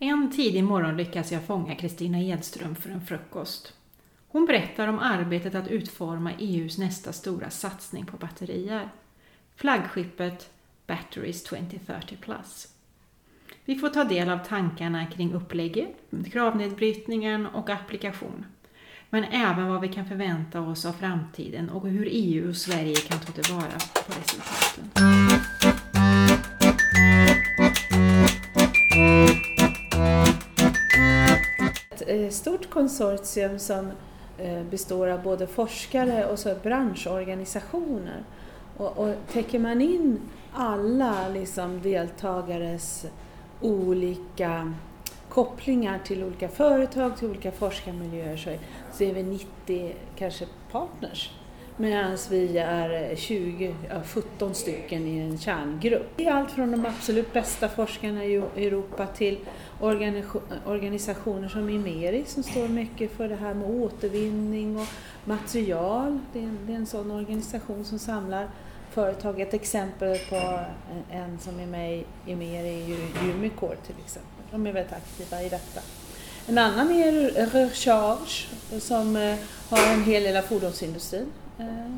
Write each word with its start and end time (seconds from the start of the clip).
En 0.00 0.30
tidig 0.30 0.64
morgon 0.64 0.96
lyckas 0.96 1.32
jag 1.32 1.44
fånga 1.44 1.74
Kristina 1.74 2.20
Edström 2.20 2.74
för 2.74 2.90
en 2.90 3.06
frukost. 3.06 3.72
Hon 4.28 4.46
berättar 4.46 4.88
om 4.88 4.98
arbetet 4.98 5.54
att 5.54 5.68
utforma 5.68 6.32
EUs 6.38 6.78
nästa 6.78 7.12
stora 7.12 7.50
satsning 7.50 8.06
på 8.06 8.16
batterier. 8.16 8.88
Flaggskeppet 9.56 10.50
Batteries 10.86 11.44
2030 11.44 12.16
Plus. 12.20 12.68
Vi 13.64 13.74
får 13.74 13.88
ta 13.88 14.04
del 14.04 14.30
av 14.30 14.38
tankarna 14.38 15.06
kring 15.06 15.32
upplägget, 15.32 15.96
kravnedbrytningen 16.32 17.46
och 17.46 17.70
applikation. 17.70 18.46
Men 19.10 19.24
även 19.24 19.68
vad 19.68 19.80
vi 19.80 19.88
kan 19.88 20.08
förvänta 20.08 20.60
oss 20.60 20.86
av 20.86 20.92
framtiden 20.92 21.70
och 21.70 21.88
hur 21.88 22.08
EU 22.10 22.48
och 22.48 22.56
Sverige 22.56 22.94
kan 22.94 23.18
ta 23.18 23.32
tillvara 23.32 23.78
på 23.94 24.12
resultaten. 24.20 24.90
Ett 32.08 32.34
stort 32.34 32.70
konsortium 32.70 33.58
som 33.58 33.90
eh, 34.38 34.62
består 34.62 35.08
av 35.08 35.22
både 35.22 35.46
forskare 35.46 36.26
och 36.26 36.38
så 36.38 36.54
branschorganisationer. 36.62 38.24
Och, 38.76 38.98
och 38.98 39.14
täcker 39.32 39.58
man 39.58 39.80
in 39.80 40.20
alla 40.52 41.28
liksom 41.28 41.82
deltagares 41.82 43.06
olika 43.60 44.74
kopplingar 45.28 45.98
till 46.04 46.24
olika 46.24 46.48
företag, 46.48 47.16
till 47.16 47.28
olika 47.28 47.52
forskarmiljöer 47.52 48.36
så, 48.36 48.50
så 48.92 49.04
är 49.04 49.14
vi 49.14 49.22
90 49.22 49.94
kanske 50.16 50.46
partners. 50.72 51.30
Medan 51.80 52.18
vi 52.30 52.58
är 52.58 53.10
eh, 53.10 53.16
20, 53.16 53.74
ja, 53.88 54.02
17 54.04 54.54
stycken 54.54 55.06
i 55.06 55.18
en 55.18 55.38
kärngrupp. 55.38 56.12
Det 56.16 56.26
är 56.26 56.32
allt 56.32 56.50
från 56.50 56.70
de 56.70 56.86
absolut 56.86 57.32
bästa 57.32 57.68
forskarna 57.68 58.24
i 58.24 58.34
Europa 58.34 59.06
till 59.06 59.38
organisationer 60.64 61.48
som 61.48 61.68
Imeri 61.70 62.24
som 62.26 62.42
står 62.42 62.68
mycket 62.68 63.12
för 63.12 63.28
det 63.28 63.36
här 63.36 63.54
med 63.54 63.70
återvinning 63.70 64.78
och 64.78 64.86
material. 65.24 66.18
Det 66.32 66.38
är 66.38 66.42
en, 66.42 66.58
det 66.66 66.72
är 66.72 66.76
en 66.76 66.86
sån 66.86 67.10
organisation 67.10 67.84
som 67.84 67.98
samlar 67.98 68.48
företag. 68.90 69.40
Ett 69.40 69.54
exempel 69.54 70.18
på 70.18 70.60
en 71.10 71.38
som 71.38 71.60
är 71.60 71.66
med 71.66 71.98
i 71.98 72.04
Imeri 72.26 72.68
är 72.68 72.88
Jumicor 72.88 73.34
Umicore 73.34 73.76
till 73.76 73.96
exempel. 74.04 74.44
De 74.50 74.66
är 74.66 74.72
väldigt 74.72 74.92
aktiva 74.92 75.42
i 75.42 75.48
detta. 75.48 75.80
En 76.46 76.58
annan 76.58 76.90
är 76.90 77.12
Recharge 77.46 78.46
som 78.80 79.16
eh, 79.16 79.36
har 79.70 79.92
en 79.92 80.04
hel 80.04 80.22
del 80.22 80.36
av 80.36 80.42
fordonsindustrin 80.42 81.26
Eh, 81.58 81.90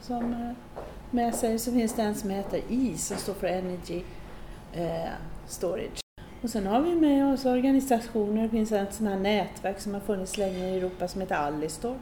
som 0.00 0.32
eh, 0.32 0.78
med 1.10 1.34
sig. 1.34 1.58
Så 1.58 1.72
finns 1.72 1.94
det 1.94 2.02
en 2.02 2.14
som 2.14 2.30
heter 2.30 2.60
IS 2.68 3.06
som 3.06 3.16
står 3.16 3.34
för 3.34 3.46
Energy 3.46 4.02
eh, 4.72 5.10
Storage. 5.46 6.00
Och 6.42 6.50
sen 6.50 6.66
har 6.66 6.80
vi 6.80 6.94
med 6.94 7.32
oss 7.32 7.44
organisationer, 7.44 8.42
det 8.42 8.48
finns 8.48 8.72
ett 8.72 8.94
sånt 8.94 9.10
här 9.10 9.18
nätverk 9.18 9.80
som 9.80 9.94
har 9.94 10.00
funnits 10.00 10.38
länge 10.38 10.68
i 10.68 10.78
Europa 10.78 11.08
som 11.08 11.20
heter 11.20 11.34
Allistor 11.34 11.96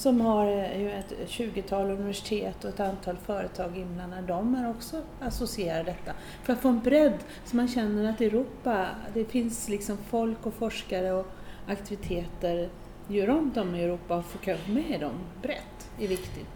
som 0.00 0.20
har 0.20 0.46
ett 0.46 1.12
20-tal 1.26 1.90
universitet 1.90 2.64
och 2.64 2.70
ett 2.70 2.80
antal 2.80 3.16
företag 3.16 3.78
inblandade. 3.78 4.26
De 4.26 4.54
är 4.54 4.70
också 4.70 5.02
associerade 5.20 5.84
detta. 5.84 6.12
För 6.42 6.52
att 6.52 6.58
få 6.58 6.68
en 6.68 6.80
bredd 6.80 7.18
så 7.44 7.56
man 7.56 7.68
känner 7.68 8.10
att 8.10 8.20
Europa, 8.20 8.86
det 9.14 9.24
finns 9.24 9.68
liksom 9.68 9.96
folk 9.96 10.46
och 10.46 10.54
forskare 10.54 11.12
och 11.12 11.26
aktiviteter 11.66 12.68
ju 13.08 13.26
runt 13.26 13.56
om 13.56 13.74
i 13.74 13.82
Europa 13.82 14.16
och 14.16 14.24
få 14.24 14.38
med 14.66 15.00
dem 15.00 15.14
brett 15.42 15.79
är 16.00 16.08
viktigt. 16.08 16.48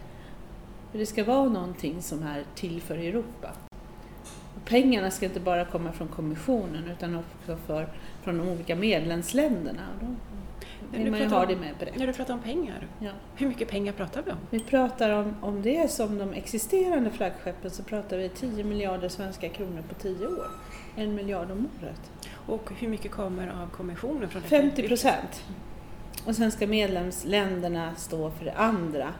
För 0.91 0.99
det 0.99 1.05
ska 1.05 1.23
vara 1.23 1.49
någonting 1.49 2.01
som 2.01 2.23
är 2.23 2.43
till 2.55 2.81
för 2.81 2.97
Europa. 2.97 3.51
Och 4.55 4.65
pengarna 4.65 5.11
ska 5.11 5.25
inte 5.25 5.39
bara 5.39 5.65
komma 5.65 5.91
från 5.91 6.07
kommissionen 6.07 6.91
utan 6.91 7.15
också 7.15 7.57
för, 7.65 7.87
från 8.23 8.37
de 8.37 8.49
olika 8.49 8.75
medlemsländerna 8.75 9.83
vill 10.91 11.11
man 11.11 11.19
ju 11.19 11.27
ha 11.27 11.45
det 11.45 11.55
med 11.55 11.75
brett. 11.79 11.97
När 11.97 12.07
du 12.07 12.13
pratar 12.13 12.33
om 12.33 12.39
pengar, 12.39 12.87
ja. 12.99 13.11
hur 13.35 13.47
mycket 13.47 13.67
pengar 13.67 13.93
pratar 13.93 14.21
vi 14.21 14.31
om? 14.31 14.37
Vi 14.49 14.59
pratar 14.59 15.09
om, 15.09 15.35
om 15.41 15.61
det 15.61 15.91
som 15.91 16.17
de 16.17 16.33
existerande 16.33 17.11
flaggskeppen 17.11 17.71
så 17.71 17.83
pratar 17.83 18.17
vi 18.17 18.29
10 18.29 18.63
miljarder 18.63 19.09
svenska 19.09 19.49
kronor 19.49 19.83
på 19.89 19.95
10 19.95 20.27
år. 20.27 20.47
En 20.95 21.15
miljard 21.15 21.51
om 21.51 21.69
året. 21.81 22.11
Och 22.47 22.71
hur 22.77 22.87
mycket 22.87 23.11
kommer 23.11 23.47
av 23.47 23.69
kommissionen? 23.69 24.29
Från 24.29 24.41
50 24.41 24.87
procent. 24.87 25.43
Och 26.25 26.35
sen 26.35 26.51
ska 26.51 26.67
medlemsländerna 26.67 27.95
stå 27.95 28.31
för 28.31 28.45
det 28.45 28.53
andra. 28.53 29.13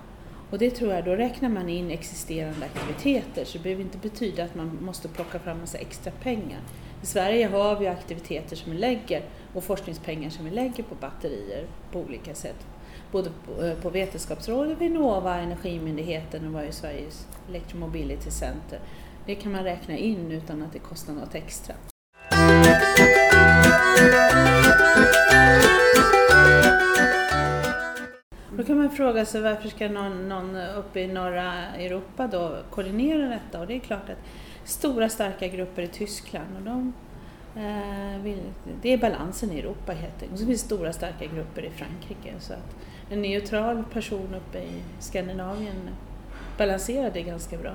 Och 0.56 0.60
det 0.60 0.72
tror 0.72 0.94
jag, 0.94 1.06
då 1.06 1.16
räknar 1.16 1.50
man 1.50 1.70
in 1.70 1.92
existerande 1.92 2.66
aktiviteter 2.66 3.46
så 3.46 3.58
det 3.58 3.64
behöver 3.64 3.84
inte 3.84 3.98
betyda 3.98 4.44
att 4.44 4.56
man 4.56 4.80
måste 4.82 5.08
plocka 5.08 5.40
fram 5.40 5.60
massa 5.60 5.78
extra 5.78 6.12
pengar. 6.12 6.60
I 7.04 7.06
Sverige 7.06 7.48
har 7.48 7.80
vi 7.80 7.88
aktiviteter 7.88 8.56
som 8.56 8.72
vi 8.72 8.78
lägger 8.78 9.22
och 9.54 9.64
forskningspengar 9.64 10.30
som 10.30 10.46
vi 10.46 10.52
lägger 10.52 10.84
på 10.84 10.96
batterier 10.96 11.68
på 11.92 12.00
olika 12.00 12.36
sätt. 12.36 12.68
Både 13.12 13.30
på, 13.30 13.64
eh, 13.64 13.92
Vetenskapsrådet, 13.92 14.82
Vinnova, 14.82 15.36
Energimyndigheten 15.36 16.48
och 16.48 16.54
vad 16.54 16.64
är 16.64 16.72
Sveriges 16.72 17.28
Electromobility 17.50 18.32
Center. 18.32 18.80
Det 19.26 19.36
kan 19.36 19.52
man 19.52 19.64
räkna 19.64 19.98
in 19.98 20.32
utan 20.32 20.62
att 20.62 20.74
det 20.74 20.80
kostar 20.80 21.14
något 21.14 21.36
extra. 21.36 21.76
Fråga 29.06 29.26
sig 29.26 29.42
varför 29.42 29.70
ska 29.70 29.90
någon, 29.90 30.30
någon 30.30 30.56
uppe 30.56 31.00
i 31.00 31.08
norra 31.08 31.54
Europa 31.76 32.28
då 32.28 32.58
koordinera 32.70 33.28
detta? 33.28 33.60
Och 33.60 33.68
det 33.68 33.76
är 33.76 33.80
klart 33.80 34.10
att 34.10 34.18
stora 34.64 35.10
starka 35.10 35.48
grupper 35.48 35.82
i 35.82 35.88
Tyskland 35.88 36.58
och 36.58 36.64
de 36.64 36.94
eh, 37.56 38.22
vill, 38.24 38.40
det 38.82 38.94
är 38.94 38.98
balansen 38.98 39.52
i 39.52 39.60
Europa 39.60 39.92
helt 39.92 40.14
enkelt. 40.14 40.32
Och 40.32 40.40
så 40.40 40.46
finns 40.46 40.62
det 40.62 40.68
stora 40.68 40.94
starka 40.94 41.26
grupper 41.26 41.62
i 41.62 41.70
Frankrike 41.70 42.34
så 42.40 42.54
att 42.54 42.76
en 43.10 43.22
neutral 43.22 43.84
person 43.94 44.36
uppe 44.36 44.60
i 44.60 44.82
Skandinavien 45.00 45.90
balanserar 46.58 47.12
det 47.14 47.22
ganska 47.22 47.58
bra. 47.58 47.74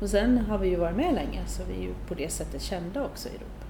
Och 0.00 0.08
sen 0.08 0.38
har 0.38 0.58
vi 0.58 0.68
ju 0.68 0.76
varit 0.76 0.96
med 0.96 1.14
länge 1.14 1.46
så 1.46 1.62
vi 1.68 1.74
är 1.78 1.82
ju 1.82 1.94
på 2.08 2.14
det 2.14 2.28
sättet 2.28 2.62
kända 2.62 3.04
också 3.04 3.28
i 3.28 3.32
Europa. 3.32 3.64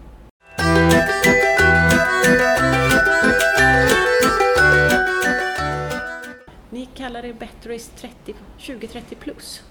Ni 6.74 6.88
kallar 6.94 7.22
det 7.22 7.34
Batteries 7.34 7.90
2030 8.58 9.14
plus. 9.20 9.62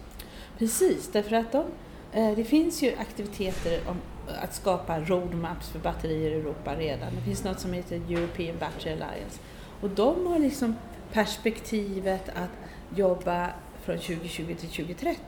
Precis, 0.57 1.09
därför 1.11 1.35
att 1.35 1.51
de, 1.51 1.65
eh, 2.13 2.35
det 2.35 2.43
finns 2.43 2.83
ju 2.83 2.95
aktiviteter 2.97 3.79
om 3.87 3.97
att 4.41 4.53
skapa 4.53 4.99
roadmaps 4.99 5.69
för 5.69 5.79
batterier 5.79 6.31
i 6.31 6.33
Europa 6.33 6.75
redan. 6.75 7.15
Det 7.15 7.21
finns 7.21 7.43
något 7.43 7.59
som 7.59 7.73
heter 7.73 7.95
European 7.95 8.57
Battery 8.59 8.91
Alliance. 8.91 9.39
Och 9.81 9.89
de 9.89 10.27
har 10.27 10.39
liksom 10.39 10.75
perspektivet 11.13 12.29
att 12.29 12.69
jobba 12.97 13.49
från 13.81 13.97
2020 13.97 14.55
till 14.59 14.69
2030. 14.69 15.19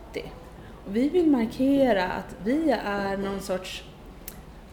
Och 0.85 0.95
vi 0.95 1.09
vill 1.09 1.27
markera 1.27 2.03
att 2.03 2.35
vi 2.43 2.71
är 2.85 3.17
någon 3.17 3.41
sorts 3.41 3.83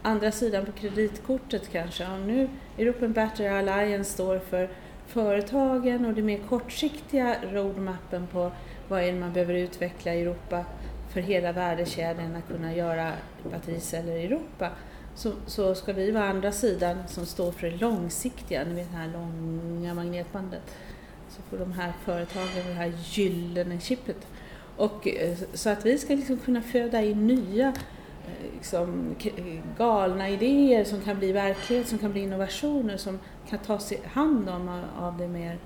andra 0.03 0.33
sidan 0.33 0.67
på 0.67 0.73
kreditkortet 0.73 1.69
kanske. 1.73 2.07
Om 2.07 2.27
nu 2.27 2.49
European 2.79 3.13
Battery 3.13 3.49
Alliance 3.49 4.13
står 4.13 4.39
för 4.39 4.71
företagen 5.13 6.05
och 6.05 6.15
det 6.15 6.23
mer 6.23 6.39
kortsiktiga 6.49 7.37
roadmappen 7.53 8.27
på 8.27 8.53
vad 8.89 9.03
är 9.03 9.13
det 9.13 9.21
man 9.21 9.33
behöver 9.33 9.55
utveckla 9.55 10.15
i 10.15 10.21
Europa 10.21 10.65
för 11.13 11.21
hela 11.21 11.53
värdekedjan 11.53 12.37
att 12.37 12.49
kunna 12.49 12.75
göra 12.75 13.13
battericeller 13.51 14.17
i 14.17 14.25
Europa 14.25 14.71
så, 15.15 15.33
så 15.47 15.75
ska 15.75 15.93
vi 15.93 16.11
vara 16.11 16.25
andra 16.25 16.53
sidan 16.53 16.97
som 17.09 17.27
står 17.27 17.53
för 17.53 17.71
det 17.71 17.77
långsiktiga, 17.77 18.65
ni 18.65 18.75
vet 18.75 18.91
det 18.91 18.97
här 18.97 19.09
långa 19.13 19.95
magnetbandet. 19.95 20.63
Så 21.29 21.43
får 21.43 21.57
de 21.57 21.73
här 21.73 21.93
företagen 22.05 22.67
det 22.67 22.75
här 22.75 22.93
gyllene 23.05 23.81
chippet. 23.81 24.27
Och, 24.77 25.09
eh, 25.09 25.37
så 25.55 25.71
att 25.71 25.87
vi 25.87 25.99
ska 25.99 26.15
liksom 26.15 26.39
kunna 26.39 26.63
föda 26.63 27.03
in 27.03 27.27
nya 27.27 27.75
liksom, 28.55 29.15
galna 29.79 30.29
idéer 30.29 30.85
som 30.85 31.01
kan 31.01 31.19
bli 31.19 31.33
verklighet, 31.33 31.89
som 31.89 31.99
kan 31.99 32.13
bli 32.13 32.23
innovationer 32.23 32.97
som 32.97 33.19
kan 33.49 33.59
tas 33.59 33.93
hand 34.05 34.49
om 34.49 34.83
av, 34.99 35.19
det 35.19 35.29
mer, 35.29 35.59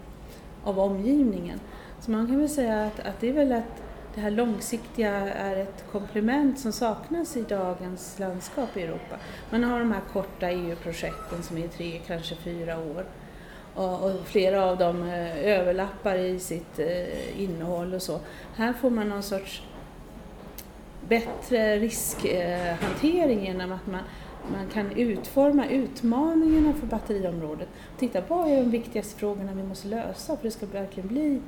av 0.64 0.80
omgivningen. 0.80 1.60
Så 2.00 2.10
man 2.10 2.26
kan 2.26 2.38
väl 2.38 2.48
säga 2.48 2.86
att, 2.86 3.00
att 3.00 3.20
det 3.20 3.28
är 3.28 3.32
väl 3.32 3.52
att 3.52 3.82
det 4.14 4.20
här 4.20 4.30
långsiktiga 4.30 5.10
är 5.30 5.56
ett 5.56 5.84
komplement 5.92 6.60
som 6.60 6.72
saknas 6.72 7.36
i 7.36 7.42
dagens 7.42 8.18
landskap 8.18 8.76
i 8.76 8.82
Europa. 8.82 9.16
Man 9.50 9.64
har 9.64 9.78
de 9.78 9.92
här 9.92 10.02
korta 10.12 10.50
EU-projekten 10.50 11.42
som 11.42 11.58
är 11.58 11.68
tre, 11.68 12.00
kanske 12.06 12.34
fyra 12.34 12.78
år. 12.78 13.04
Och, 13.74 14.12
flera 14.24 14.64
av 14.64 14.78
dem 14.78 15.02
eh, 15.02 15.44
överlappar 15.44 16.18
i 16.18 16.38
sitt 16.38 16.78
eh, 16.78 17.42
innehåll 17.42 17.94
och 17.94 18.02
så. 18.02 18.20
Här 18.54 18.72
får 18.72 18.90
man 18.90 19.08
någon 19.08 19.22
sorts 19.22 19.62
bättre 21.08 21.78
riskhantering 21.78 23.44
genom 23.44 23.72
att 23.72 23.86
man, 23.86 24.00
man 24.52 24.68
kan 24.68 24.92
utforma 24.92 25.66
utmaningarna 25.66 26.72
för 26.72 26.86
batteriområdet. 26.86 27.68
Titta, 27.98 28.22
vad 28.28 28.48
är 28.48 28.56
de 28.56 28.70
viktigaste 28.70 29.18
frågorna 29.18 29.52
vi 29.54 29.62
måste 29.62 29.88
lösa 29.88 30.26
för 30.26 30.32
att 30.34 30.42
det 30.42 30.50
ska 30.50 30.66
verkligen 30.66 31.08
bli 31.08 31.40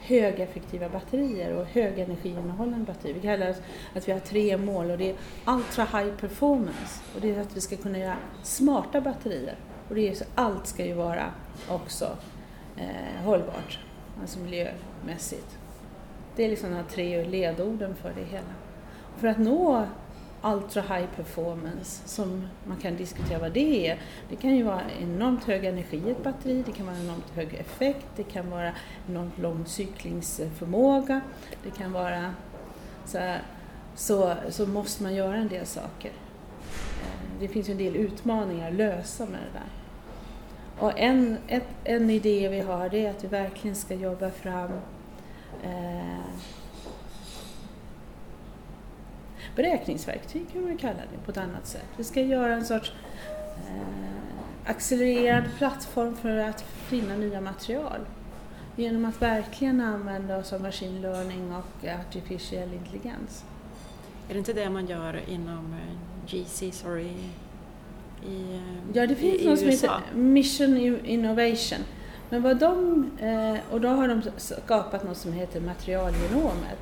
högeffektiva 0.00 0.88
batterier 0.88 1.56
och 1.56 1.66
högenergiinnehållande 1.66 2.86
batterier. 2.86 3.14
Vi 3.14 3.20
kallar 3.20 3.46
det 3.46 3.56
att 3.94 4.08
vi 4.08 4.12
har 4.12 4.20
tre 4.20 4.56
mål 4.56 4.90
och 4.90 4.98
det 4.98 5.10
är 5.10 5.16
Ultra 5.46 5.84
High 5.84 6.16
Performance 6.16 7.02
och 7.14 7.20
det 7.20 7.34
är 7.34 7.40
att 7.40 7.56
vi 7.56 7.60
ska 7.60 7.76
kunna 7.76 7.98
göra 7.98 8.16
smarta 8.42 9.00
batterier. 9.00 9.54
Och 9.88 9.94
det 9.94 10.08
är 10.08 10.14
så 10.14 10.24
allt 10.34 10.66
ska 10.66 10.84
ju 10.84 10.94
vara 10.94 11.24
också 11.68 12.16
eh, 12.76 13.24
hållbart, 13.24 13.78
alltså 14.20 14.38
miljömässigt. 14.38 15.58
Det 16.36 16.44
är 16.44 16.48
liksom 16.48 16.70
de 16.70 16.76
här 16.76 16.84
tre 16.84 17.24
ledorden 17.24 17.94
för 17.94 18.12
det 18.16 18.24
hela. 18.24 18.54
För 19.20 19.28
att 19.28 19.38
nå 19.38 19.86
ultra 20.42 20.82
high 20.82 21.06
performance 21.16 22.08
som 22.08 22.46
man 22.64 22.76
kan 22.76 22.96
diskutera 22.96 23.38
vad 23.38 23.52
det 23.52 23.88
är. 23.88 23.98
Det 24.28 24.36
kan 24.36 24.56
ju 24.56 24.62
vara 24.62 24.82
enormt 25.00 25.44
hög 25.44 25.64
energi 25.64 26.02
i 26.06 26.10
ett 26.10 26.22
batteri, 26.22 26.62
det 26.66 26.72
kan 26.72 26.86
vara 26.86 26.96
enormt 26.96 27.30
hög 27.34 27.54
effekt, 27.54 28.06
det 28.16 28.22
kan 28.22 28.50
vara 28.50 28.72
enormt 29.08 29.38
lång 29.38 29.66
cyklingsförmåga, 29.66 31.20
det 31.64 31.70
kan 31.70 31.92
vara 31.92 32.34
så, 33.04 33.18
här, 33.18 33.42
så, 33.94 34.34
så 34.48 34.66
måste 34.66 35.02
man 35.02 35.14
göra 35.14 35.36
en 35.36 35.48
del 35.48 35.66
saker. 35.66 36.12
Eh, 37.02 37.40
det 37.40 37.48
finns 37.48 37.68
ju 37.68 37.72
en 37.72 37.78
del 37.78 37.96
utmaningar 37.96 38.68
att 38.68 38.74
lösa 38.74 39.24
med 39.24 39.40
det 39.40 39.58
där. 39.58 39.70
Och 40.78 40.98
en, 40.98 41.36
ett, 41.48 41.68
en 41.84 42.10
idé 42.10 42.48
vi 42.48 42.60
har 42.60 42.88
det 42.88 43.06
är 43.06 43.10
att 43.10 43.24
vi 43.24 43.28
verkligen 43.28 43.76
ska 43.76 43.94
jobba 43.94 44.30
fram 44.30 44.70
eh, 45.62 46.24
beräkningsverktyg 49.56 50.52
kan 50.52 50.62
man 50.62 50.76
kalla 50.76 50.98
det 51.12 51.24
på 51.24 51.30
ett 51.30 51.36
annat 51.36 51.66
sätt. 51.66 51.86
Vi 51.96 52.04
ska 52.04 52.20
göra 52.20 52.54
en 52.54 52.64
sorts 52.64 52.92
eh, 53.68 54.70
accelererad 54.70 55.44
plattform 55.58 56.16
för 56.16 56.36
att 56.36 56.62
finna 56.62 57.16
nya 57.16 57.40
material. 57.40 58.00
Genom 58.76 59.04
att 59.04 59.22
verkligen 59.22 59.80
använda 59.80 60.36
oss 60.36 60.52
av 60.52 60.62
machine 60.62 61.00
learning 61.00 61.54
och 61.54 61.88
artificiell 61.88 62.74
intelligens. 62.74 63.44
Är 64.28 64.32
det 64.32 64.38
inte 64.38 64.52
det 64.52 64.70
man 64.70 64.86
gör 64.86 65.20
inom 65.28 65.74
eh, 65.74 66.26
GC, 66.26 66.72
sorry, 66.72 67.14
i, 68.26 68.54
eh, 68.54 68.60
Ja, 68.92 69.06
det 69.06 69.14
finns 69.16 69.44
något 69.44 69.58
som 69.58 69.68
heter 69.68 70.00
Mission 70.14 70.76
Innovation. 71.04 71.78
Men 72.30 72.42
vad 72.42 72.56
de, 72.56 73.10
eh, 73.20 73.72
och 73.72 73.80
då 73.80 73.88
har 73.88 74.08
de 74.08 74.22
skapat 74.36 75.04
något 75.04 75.16
som 75.16 75.32
heter 75.32 75.60
materialgenomet. 75.60 76.78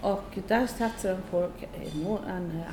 Och 0.00 0.38
där 0.48 0.66
satsar 0.66 1.10
de 1.10 1.22
på 1.30 1.50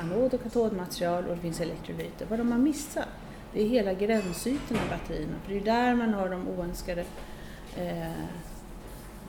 anod 0.01 0.33
och 0.33 0.43
katodmaterial 0.43 1.25
och 1.27 1.35
det 1.35 1.41
finns 1.41 1.61
elektrolyter. 1.61 2.25
Vad 2.29 2.39
de 2.39 2.51
har 2.51 2.59
missat, 2.59 3.07
det 3.53 3.61
är 3.61 3.67
hela 3.67 3.93
gränsytorna 3.93 4.79
i 4.85 4.89
batterierna. 4.89 5.33
För 5.45 5.53
det 5.53 5.59
är 5.59 5.65
där 5.65 5.95
man 5.95 6.13
har 6.13 6.29
de 6.29 6.47
oönskade 6.47 7.05
eh, 7.77 8.11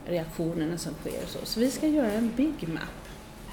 reaktionerna 0.06 0.79
som 0.79 0.94
sker. 0.94 1.23
Och 1.23 1.29
så. 1.29 1.38
så 1.46 1.61
vi 1.61 1.70
ska 1.70 1.87
göra 1.87 2.12
en 2.12 2.32
Big 2.37 2.69
Map, 2.69 3.08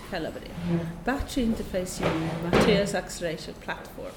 kallar 0.10 0.32
vi 0.32 0.40
det. 0.40 0.74
Mm. 0.74 0.88
Battery 1.06 1.44
Interface 1.44 2.04
Unit, 2.04 2.54
Materials 2.54 2.96
Acceleration 2.96 3.56
Platform. 3.62 4.14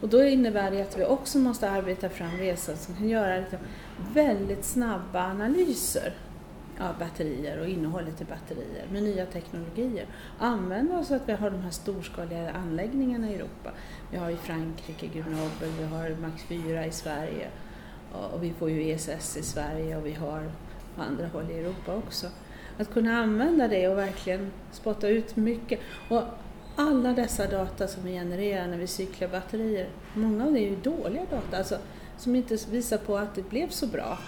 Och 0.00 0.08
då 0.08 0.24
innebär 0.24 0.70
det 0.70 0.82
att 0.82 0.98
vi 0.98 1.04
också 1.04 1.38
måste 1.38 1.70
arbeta 1.70 2.08
fram 2.08 2.30
resor 2.30 2.74
som 2.74 2.94
kan 2.94 3.08
göra 3.08 3.36
liksom 3.36 3.58
väldigt 4.12 4.64
snabba 4.64 5.24
analyser 5.24 6.14
av 6.80 6.98
batterier 6.98 7.60
och 7.60 7.68
innehållet 7.68 8.20
i 8.20 8.24
batterier 8.24 8.86
med 8.92 9.02
nya 9.02 9.26
teknologier. 9.26 10.06
Använda 10.38 10.98
oss 10.98 11.10
att 11.10 11.28
vi 11.28 11.32
har 11.32 11.50
de 11.50 11.60
här 11.60 11.70
storskaliga 11.70 12.50
anläggningarna 12.50 13.30
i 13.30 13.34
Europa. 13.34 13.70
Vi 14.10 14.16
har 14.16 14.30
i 14.30 14.36
Frankrike 14.36 15.06
Grenoble, 15.06 15.68
vi 15.78 15.84
har 15.84 16.16
Max 16.20 16.42
4 16.42 16.86
i 16.86 16.92
Sverige 16.92 17.48
och 18.32 18.42
vi 18.42 18.52
får 18.52 18.70
ju 18.70 18.90
ESS 18.90 19.36
i 19.36 19.42
Sverige 19.42 19.96
och 19.96 20.06
vi 20.06 20.12
har 20.12 20.50
på 20.96 21.02
andra 21.02 21.26
håll 21.26 21.50
i 21.50 21.58
Europa 21.58 21.94
också. 21.94 22.26
Att 22.78 22.92
kunna 22.92 23.18
använda 23.18 23.68
det 23.68 23.88
och 23.88 23.98
verkligen 23.98 24.50
spotta 24.72 25.08
ut 25.08 25.36
mycket. 25.36 25.80
Och 26.10 26.22
alla 26.76 27.12
dessa 27.12 27.46
data 27.46 27.88
som 27.88 28.04
vi 28.04 28.12
genererar 28.12 28.66
när 28.66 28.78
vi 28.78 28.86
cyklar 28.86 29.28
batterier, 29.28 29.88
många 30.14 30.46
av 30.46 30.52
det 30.52 30.60
är 30.60 30.70
ju 30.70 30.76
dåliga 30.76 31.24
data, 31.30 31.58
alltså, 31.58 31.78
som 32.18 32.36
inte 32.36 32.56
visar 32.70 32.98
på 32.98 33.16
att 33.16 33.34
det 33.34 33.50
blev 33.50 33.68
så 33.68 33.86
bra 33.86 34.18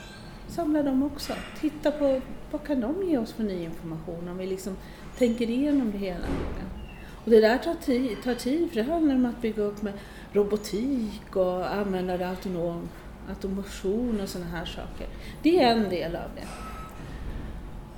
samla 0.49 0.83
dem 0.83 1.03
också. 1.03 1.33
Titta 1.61 1.91
på 1.91 2.21
vad 2.51 2.65
kan 2.67 2.81
de 2.81 3.09
ge 3.09 3.19
oss 3.19 3.33
för 3.33 3.45
ny 3.45 3.65
information 3.65 4.29
om 4.29 4.39
vi 4.39 4.47
liksom 4.47 4.77
tänker 5.19 5.51
igenom 5.51 5.91
det 5.91 5.99
hela 5.99 6.27
Och 7.25 7.31
det 7.31 7.41
där 7.41 7.59
tar 7.59 7.75
tid, 7.75 8.23
tar 8.25 8.35
tid 8.35 8.69
för 8.69 8.77
det 8.77 8.83
handlar 8.83 9.15
om 9.15 9.27
att 9.27 9.43
bygga 9.43 9.63
upp 9.63 9.83
med 9.83 9.93
robotik 10.33 11.37
och 11.37 11.75
använda 11.75 12.17
det 12.17 12.29
autonom, 12.29 12.89
automation 13.29 14.21
och 14.21 14.29
sådana 14.29 14.51
här 14.51 14.65
saker. 14.65 15.07
Det 15.43 15.63
är 15.63 15.73
en 15.73 15.89
del 15.89 16.17
av 16.17 16.31
det. 16.37 16.47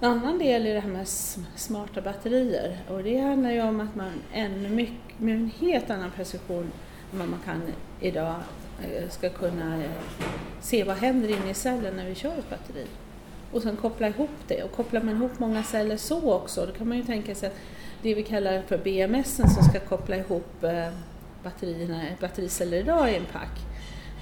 En 0.00 0.12
annan 0.12 0.38
del 0.38 0.66
är 0.66 0.74
det 0.74 0.80
här 0.80 0.90
med 0.90 1.08
smarta 1.56 2.00
batterier 2.00 2.78
och 2.88 3.02
det 3.02 3.18
handlar 3.18 3.50
ju 3.50 3.62
om 3.62 3.80
att 3.80 3.94
man 3.94 4.12
ännu 4.32 4.68
mycket, 4.68 5.20
med 5.20 5.34
en 5.34 5.50
helt 5.58 5.90
annan 5.90 6.10
precision 6.10 6.72
än 7.12 7.18
vad 7.18 7.28
man 7.28 7.40
kan 7.44 7.62
idag 8.00 8.34
eh, 8.82 9.08
ska 9.08 9.28
kunna 9.28 9.84
eh, 9.84 9.90
se 10.60 10.84
vad 10.84 10.96
händer 10.96 11.28
inne 11.28 11.50
i 11.50 11.54
cellen 11.54 11.96
när 11.96 12.08
vi 12.08 12.14
kör 12.14 12.38
ett 12.38 12.50
batteri. 12.50 12.86
Och 13.52 13.62
sen 13.62 13.76
koppla 13.76 14.08
ihop 14.08 14.30
det. 14.46 14.62
Och 14.62 14.72
kopplar 14.72 15.02
man 15.02 15.14
ihop 15.14 15.38
många 15.38 15.62
celler 15.62 15.96
så 15.96 16.32
också, 16.32 16.66
då 16.66 16.72
kan 16.72 16.88
man 16.88 16.96
ju 16.96 17.04
tänka 17.04 17.34
sig 17.34 17.46
att 17.46 17.56
det 18.02 18.14
vi 18.14 18.22
kallar 18.22 18.62
för 18.62 18.78
BMS 18.78 19.36
som 19.36 19.64
ska 19.64 19.80
koppla 19.80 20.16
ihop 20.16 20.64
eh, 20.64 20.88
batterierna, 21.42 22.02
battericeller 22.20 22.76
idag 22.76 23.12
i 23.12 23.16
en 23.16 23.26
pack 23.32 23.60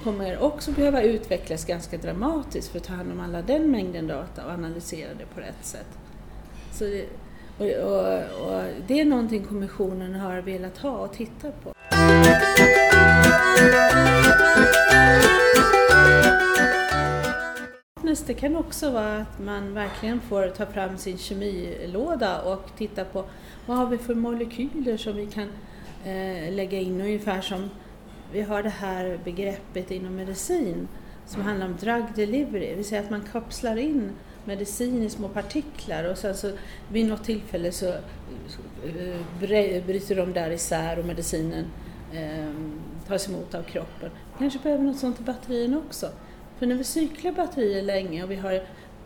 kommer 0.03 0.43
också 0.43 0.71
behöva 0.71 1.01
utvecklas 1.01 1.65
ganska 1.65 1.97
dramatiskt 1.97 2.71
för 2.71 2.77
att 2.79 2.83
ta 2.83 2.93
hand 2.93 3.11
om 3.11 3.19
alla 3.19 3.41
den 3.41 3.71
mängden 3.71 4.07
data 4.07 4.45
och 4.45 4.51
analysera 4.51 5.09
det 5.13 5.25
på 5.25 5.39
rätt 5.39 5.65
sätt. 5.65 5.97
Så 6.71 6.83
det, 6.83 7.05
och, 7.57 7.91
och, 7.91 8.47
och 8.47 8.63
det 8.87 8.99
är 8.99 9.05
någonting 9.05 9.43
kommissionen 9.43 10.15
har 10.15 10.41
velat 10.41 10.77
ha 10.77 10.91
och 10.91 11.13
titta 11.13 11.51
på. 11.51 11.73
Det 18.09 18.33
kan 18.33 18.55
också 18.55 18.91
vara 18.91 19.17
att 19.17 19.39
man 19.39 19.73
verkligen 19.73 20.19
får 20.19 20.47
ta 20.47 20.65
fram 20.65 20.97
sin 20.97 21.17
kemilåda 21.17 22.41
och 22.41 22.69
titta 22.77 23.05
på 23.05 23.25
vad 23.65 23.77
har 23.77 23.85
vi 23.85 23.97
för 23.97 24.15
molekyler 24.15 24.97
som 24.97 25.15
vi 25.15 25.25
kan 25.25 25.47
eh, 26.05 26.53
lägga 26.53 26.79
in 26.79 27.01
ungefär 27.01 27.41
som 27.41 27.69
vi 28.31 28.41
har 28.41 28.63
det 28.63 28.69
här 28.69 29.19
begreppet 29.23 29.91
inom 29.91 30.15
medicin 30.15 30.87
som 31.25 31.41
handlar 31.41 31.65
om 31.65 31.75
drug 31.75 32.03
delivery, 32.15 32.69
det 32.69 32.75
vill 32.75 32.85
säga 32.85 33.01
att 33.01 33.09
man 33.09 33.21
kapslar 33.31 33.77
in 33.77 34.11
medicin 34.45 35.03
i 35.03 35.09
små 35.09 35.27
partiklar 35.27 36.03
och 36.03 36.17
sen 36.17 36.35
så 36.35 36.51
vid 36.91 37.05
något 37.05 37.23
tillfälle 37.23 37.71
så 37.71 37.87
eh, 37.87 39.21
bryter 39.85 40.15
de 40.15 40.33
där 40.33 40.51
isär 40.51 40.99
och 40.99 41.05
medicinen 41.05 41.65
eh, 42.13 42.49
tas 43.07 43.29
emot 43.29 43.55
av 43.55 43.63
kroppen. 43.63 44.09
Vi 44.33 44.39
kanske 44.39 44.59
behöver 44.59 44.83
något 44.83 44.99
sånt 44.99 45.19
i 45.19 45.23
batterierna 45.23 45.77
också. 45.77 46.09
För 46.59 46.65
när 46.65 46.75
vi 46.75 46.83
cyklar 46.83 47.31
batterier 47.31 47.81
länge 47.81 48.23
och 48.23 48.31
vi 48.31 48.35
har 48.35 48.61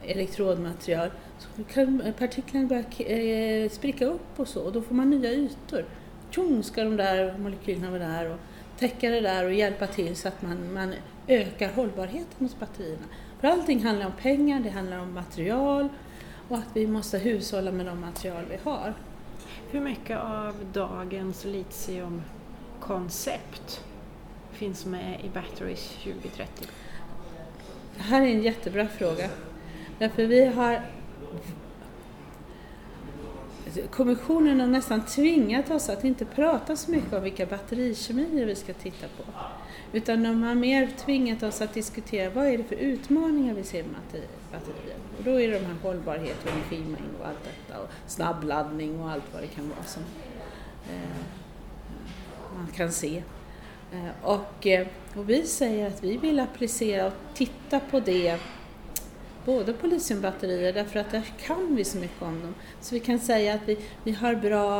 elektrodmaterial 0.06 1.10
så 1.40 1.64
kan 1.64 2.14
partiklarna 2.20 2.68
börja 2.68 2.84
eh, 3.18 3.70
spricka 3.70 4.06
upp 4.06 4.40
och 4.40 4.48
så 4.48 4.62
och 4.62 4.72
då 4.72 4.82
får 4.82 4.96
man 4.96 5.10
nya 5.10 5.32
ytor. 5.32 5.86
Tjong 6.30 6.64
ska 6.64 6.84
de 6.84 6.98
där 6.98 7.38
molekylerna 7.38 7.90
vara 7.90 8.00
där 8.00 8.32
och 8.32 8.40
täcka 8.80 9.10
det 9.10 9.22
där 9.22 9.46
och 9.46 9.54
hjälpa 9.54 9.88
till 9.88 10.16
så 10.16 10.28
att 10.28 10.42
man, 10.42 10.74
man 10.74 10.94
ökar 11.28 11.74
hållbarheten 11.74 12.36
hos 12.40 12.60
batterierna. 12.60 13.06
För 13.40 13.48
allting 13.48 13.84
handlar 13.84 14.06
om 14.06 14.14
pengar, 14.22 14.60
det 14.60 14.70
handlar 14.70 15.00
om 15.00 15.14
material 15.14 15.90
och 16.50 16.58
att 16.58 16.70
vi 16.74 16.88
måste 16.88 17.18
hushålla 17.18 17.72
med 17.72 17.86
de 17.86 18.02
material 18.02 18.44
vi 18.50 18.58
har. 18.64 18.94
Hur 19.72 19.82
mycket 19.82 20.18
av 20.18 20.56
dagens 20.74 21.46
litiumkoncept 21.46 23.84
finns 24.52 24.86
med 24.86 25.22
i 25.26 25.30
Batteries 25.30 25.98
2030? 26.04 26.68
Det 27.98 28.04
här 28.04 28.22
är 28.22 28.28
en 28.28 28.44
jättebra 28.44 28.88
fråga. 28.88 29.30
Därför 30.00 30.26
vi 30.26 30.46
har 30.46 30.82
Kommissionen 33.92 34.60
har 34.60 34.68
nästan 34.68 35.06
tvingat 35.06 35.72
oss 35.72 35.90
att 35.90 36.04
inte 36.04 36.26
prata 36.26 36.76
så 36.76 36.92
mycket 36.92 37.14
om 37.14 37.24
vilka 37.24 37.46
batterikemier 37.46 38.46
vi 38.46 38.56
ska 38.56 38.74
titta 38.74 39.08
på. 39.08 39.24
Utan 39.92 40.24
de 40.24 40.44
har 40.44 40.56
mer 40.56 40.90
tvingat 40.98 41.44
oss 41.44 41.62
att 41.62 41.74
diskutera 41.74 42.30
vad 42.30 42.46
är 42.48 42.58
det 42.58 42.64
för 42.64 42.76
utmaningar 42.76 43.54
vi 43.54 43.64
ser 43.64 43.84
med 43.84 44.22
batterier. 44.52 44.98
Och 45.18 45.24
då 45.24 45.42
är 45.42 45.48
det 45.48 45.60
de 45.60 45.66
här 45.66 45.76
hållbarhet 45.82 46.38
och 46.44 46.52
energimängd 46.52 47.16
och 47.20 47.28
allt 47.28 47.44
detta 47.44 47.82
och 47.82 47.90
snabbladdning 48.08 49.00
och 49.00 49.12
allt 49.12 49.24
vad 49.34 49.42
det 49.42 49.48
kan 49.48 49.70
vara 49.70 49.84
som 49.84 50.04
eh, 50.90 51.20
man 52.58 52.68
kan 52.68 52.92
se. 52.92 53.24
Eh, 53.94 54.30
och, 54.30 54.68
eh, 54.68 54.88
och, 55.16 55.30
vi 55.30 55.44
säger 55.44 55.88
att 55.88 56.04
vi 56.04 56.18
vill 56.18 56.40
applicera 56.40 57.08
och 57.08 57.14
titta 57.34 57.80
på 57.80 58.00
det 58.00 58.40
både 59.46 59.74
på 59.74 59.88
litiumbatterier 59.88 60.74
därför 60.74 61.00
att 61.00 61.12
där 61.12 61.24
kan 61.46 61.76
vi 61.76 61.84
så 61.84 61.98
mycket 61.98 62.22
om 62.22 62.42
dem. 62.42 62.56
Så 62.82 62.96
vi 62.96 63.00
kan 63.00 63.20
säga 63.20 63.54
att 63.54 63.62
vi, 63.66 63.78
vi 64.04 64.12
har 64.12 64.36
bra 64.36 64.80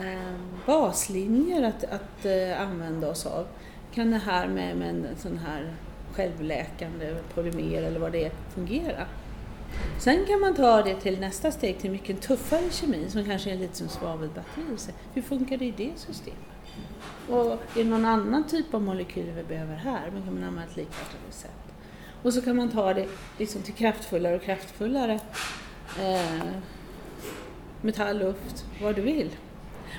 eh, 0.00 0.34
baslinjer 0.66 1.62
att, 1.62 1.84
att 1.84 2.24
eh, 2.24 2.60
använda 2.60 3.10
oss 3.10 3.26
av. 3.26 3.46
Kan 3.94 4.10
det 4.10 4.18
här 4.18 4.48
med, 4.48 4.76
med 4.76 4.88
en 4.88 5.06
sån 5.16 5.38
här 5.38 5.74
självläkande 6.12 7.16
polymer 7.34 7.82
eller 7.82 8.00
vad 8.00 8.12
det 8.12 8.24
är 8.24 8.32
fungera? 8.54 9.06
Sen 9.98 10.24
kan 10.26 10.40
man 10.40 10.54
ta 10.54 10.82
det 10.82 10.94
till 10.94 11.20
nästa 11.20 11.50
steg, 11.50 11.78
till 11.78 11.90
mycket 11.90 12.20
tuffare 12.20 12.70
kemi 12.70 13.10
som 13.10 13.24
kanske 13.24 13.50
är 13.50 13.56
lite 13.56 13.76
som 13.76 13.88
Hur 15.14 15.22
funkar 15.22 15.56
det 15.56 15.64
i 15.64 15.74
det 15.76 15.92
systemet? 15.96 16.40
Och 17.28 17.52
är 17.52 17.58
det 17.74 17.84
någon 17.84 18.04
annan 18.04 18.46
typ 18.46 18.74
av 18.74 18.82
molekyler 18.82 19.32
vi 19.32 19.42
behöver 19.42 19.74
här? 19.74 20.10
Men 20.12 20.22
kan 20.22 20.34
man 20.34 20.44
använda 20.44 20.70
ett 20.70 20.76
likartat 20.76 21.16
recept? 21.28 21.74
Och 22.22 22.34
så 22.34 22.42
kan 22.42 22.56
man 22.56 22.68
ta 22.68 22.94
det 22.94 23.08
liksom 23.38 23.62
till 23.62 23.74
kraftfullare 23.74 24.36
och 24.36 24.42
kraftfullare 24.42 25.20
eh, 26.00 26.42
metall, 27.80 28.18
luft, 28.18 28.64
vad 28.82 28.94
du 28.94 29.02
vill. 29.02 29.30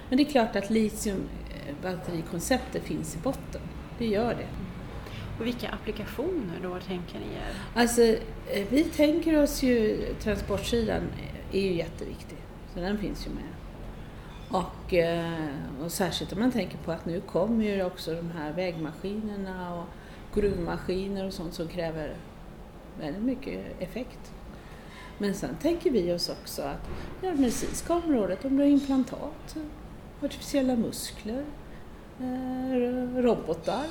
Men 0.10 0.18
det 0.18 0.24
är 0.24 0.32
klart 0.32 0.56
att 0.56 0.70
litiumbatterikonceptet 0.70 2.84
finsk 2.84 3.16
i 3.16 3.20
botten. 3.20 3.62
Det 3.98 4.08
gör 4.08 4.36
det. 4.36 4.48
Och 5.40 5.46
vilka 5.46 5.70
applikationer 5.70 6.60
då 6.64 6.80
tänker 6.80 7.20
ni 7.20 7.26
er? 7.26 7.54
Alltså, 7.76 8.02
eh, 8.02 8.18
vi 8.70 8.84
tänker 8.84 9.44
oss 9.44 9.64
ju 9.64 10.06
transportsidan 10.20 11.02
är 11.52 11.62
ju 11.62 11.74
jätteviktig, 11.74 12.38
så 12.74 12.80
den 12.80 12.98
finns 12.98 13.28
ju 13.28 13.30
med. 13.30 13.44
Och, 14.56 14.94
eh, 14.94 15.50
och 15.84 15.92
särskilt 15.92 16.34
om 16.34 16.40
man 16.40 16.52
tänker 16.52 16.78
på 16.78 16.92
att 16.92 17.06
nu 17.06 17.22
kommer 17.22 17.66
ju 17.66 17.84
också 17.84 18.16
de 18.16 18.32
här 18.32 18.54
vägmaskinerna 18.54 19.76
och 19.76 19.86
gruvmaskiner 20.36 21.28
och 21.28 21.34
sånt 21.34 21.54
som 21.54 21.68
kräver 21.68 22.16
väldigt 23.00 23.24
mycket 23.24 23.82
effekt. 23.82 24.32
Men 25.18 25.34
sen 25.34 25.56
tänker 25.62 25.92
vi 25.92 26.14
oss 26.14 26.30
också 26.30 26.62
att 26.62 26.90
det 27.22 27.34
medicinska 27.34 27.94
området, 27.94 28.46
om 28.46 28.58
du 28.58 28.64
har 28.64 28.70
implantat, 28.70 29.56
artificiella 30.22 30.76
muskler, 30.76 31.46
eh, 32.20 33.22
robotar, 33.22 33.86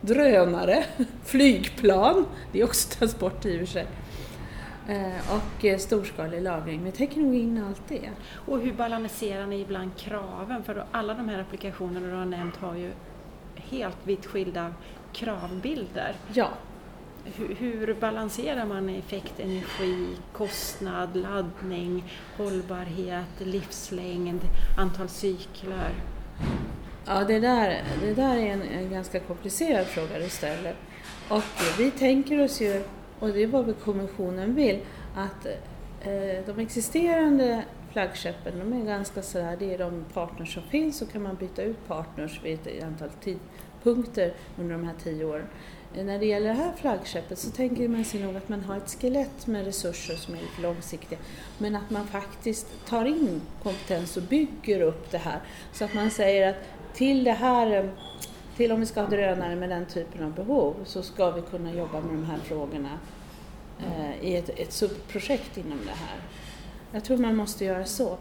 drönare, 0.00 0.84
flygplan, 1.24 2.26
det 2.52 2.60
är 2.60 2.64
också 2.64 2.98
transport 2.98 3.46
i 3.46 3.56
och 3.56 3.58
för 3.58 3.66
sig. 3.66 3.86
Eh, 4.88 5.34
och 5.34 5.64
eh, 5.64 5.78
storskalig 5.78 6.42
lagring. 6.42 6.84
Vi 6.84 6.92
tänker 6.92 7.20
nog 7.20 7.34
in 7.34 7.64
allt 7.68 7.88
det. 7.88 8.10
Och 8.46 8.60
hur 8.60 8.72
balanserar 8.72 9.46
ni 9.46 9.60
ibland 9.60 9.96
kraven? 9.96 10.64
För 10.64 10.84
alla 10.90 11.14
de 11.14 11.28
här 11.28 11.38
applikationerna 11.38 12.06
du 12.06 12.12
har 12.12 12.24
nämnt 12.24 12.56
har 12.56 12.74
ju 12.74 12.90
helt 13.54 13.96
vitt 14.04 14.26
skilda 14.26 14.74
kravbilder. 15.12 16.14
Ja. 16.32 16.48
Hur, 17.24 17.54
hur 17.54 17.94
balanserar 17.94 18.64
man 18.64 18.88
effekt, 18.88 19.40
energi, 19.40 20.16
kostnad, 20.32 21.16
laddning, 21.16 22.04
hållbarhet, 22.36 23.40
livslängd, 23.40 24.40
antal 24.78 25.08
cykler? 25.08 25.94
Ja, 27.06 27.24
det 27.24 27.40
där, 27.40 27.82
det 28.00 28.14
där 28.14 28.36
är 28.36 28.52
en, 28.52 28.62
en 28.62 28.90
ganska 28.90 29.20
komplicerad 29.20 29.86
fråga 29.86 30.18
du 30.18 30.28
ställer. 30.28 30.74
Och 31.28 31.42
vi 31.78 31.90
tänker 31.90 32.44
oss 32.44 32.60
ju, 32.60 32.84
och 33.20 33.28
det 33.28 33.42
är 33.42 33.46
vad 33.46 33.80
kommissionen 33.80 34.54
vill, 34.54 34.80
att 35.14 35.46
eh, 36.00 36.44
de 36.46 36.58
existerande 36.58 37.64
flaggskeppen, 37.92 38.58
de 38.58 38.80
är 38.80 38.84
ganska 38.84 39.22
sådär, 39.22 39.56
det 39.58 39.74
är 39.74 39.78
de 39.78 40.04
partners 40.14 40.54
som 40.54 40.62
finns, 40.62 40.98
så 40.98 41.06
kan 41.06 41.22
man 41.22 41.36
byta 41.36 41.62
ut 41.62 41.88
partners 41.88 42.40
vid 42.44 42.54
ett 42.66 42.84
antal 42.84 43.08
tidpunkter 43.20 44.34
under 44.58 44.74
de 44.74 44.84
här 44.84 44.94
tio 45.02 45.24
åren. 45.24 45.46
Eh, 45.94 46.04
när 46.04 46.18
det 46.18 46.26
gäller 46.26 46.48
det 46.48 46.54
här 46.54 46.72
flaggskeppet 46.76 47.38
så 47.38 47.50
tänker 47.50 47.88
man 47.88 48.04
sig 48.04 48.22
nog 48.22 48.36
att 48.36 48.48
man 48.48 48.60
har 48.60 48.76
ett 48.76 48.96
skelett 49.00 49.46
med 49.46 49.64
resurser 49.64 50.14
som 50.14 50.34
är 50.34 50.38
lite 50.38 50.62
långsiktiga, 50.62 51.18
men 51.58 51.76
att 51.76 51.90
man 51.90 52.06
faktiskt 52.06 52.86
tar 52.88 53.04
in 53.04 53.40
kompetens 53.62 54.16
och 54.16 54.22
bygger 54.22 54.80
upp 54.80 55.10
det 55.10 55.18
här 55.18 55.40
så 55.72 55.84
att 55.84 55.94
man 55.94 56.10
säger 56.10 56.48
att 56.50 56.56
till 56.94 57.24
det 57.24 57.32
här, 57.32 57.76
eh, 57.76 57.84
till 58.56 58.72
om 58.72 58.80
vi 58.80 58.86
ska 58.86 59.00
ha 59.00 59.08
drönare 59.08 59.56
med 59.56 59.68
den 59.70 59.86
typen 59.86 60.24
av 60.24 60.34
behov 60.34 60.74
så 60.84 61.02
ska 61.02 61.30
vi 61.30 61.42
kunna 61.42 61.72
jobba 61.72 62.00
med 62.00 62.10
de 62.14 62.24
här 62.24 62.38
frågorna 62.38 62.98
eh, 63.78 64.28
i 64.28 64.36
ett, 64.36 64.48
ett 64.48 64.72
subprojekt 64.72 65.56
inom 65.56 65.78
det 65.84 65.90
här. 65.90 66.18
Jag 66.92 67.04
tror 67.04 67.16
man 67.16 67.36
måste 67.36 67.64
göra 67.64 67.84
så. 67.84 68.16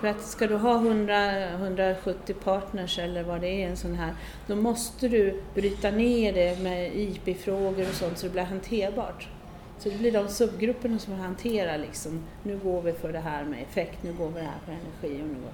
För 0.00 0.08
att 0.08 0.22
ska 0.22 0.46
du 0.46 0.56
ha 0.56 0.74
100, 0.74 1.50
170 1.50 2.34
partners 2.44 2.98
eller 2.98 3.22
vad 3.22 3.40
det 3.40 3.48
är 3.48 3.68
en 3.68 3.76
sån 3.76 3.94
här, 3.94 4.14
då 4.46 4.56
måste 4.56 5.08
du 5.08 5.42
bryta 5.54 5.90
ner 5.90 6.32
det 6.32 6.62
med 6.62 6.96
IP-frågor 6.96 7.88
och 7.88 7.94
sånt 7.94 8.18
så 8.18 8.26
det 8.26 8.32
blir 8.32 8.42
hanterbart. 8.42 9.28
Så 9.78 9.88
det 9.88 9.98
blir 9.98 10.12
de 10.12 10.28
subgrupperna 10.28 10.98
som 10.98 11.14
hanterar 11.14 11.78
liksom, 11.78 12.24
nu 12.42 12.58
går 12.58 12.82
vi 12.82 12.92
för 12.92 13.12
det 13.12 13.18
här 13.18 13.44
med 13.44 13.62
effekt, 13.62 14.02
nu 14.02 14.12
går 14.12 14.28
vi 14.28 14.40
det 14.40 14.46
här 14.46 14.60
för 14.64 14.72
energi 14.72 15.22
och 15.22 15.28
nu 15.28 15.34
går 15.34 15.52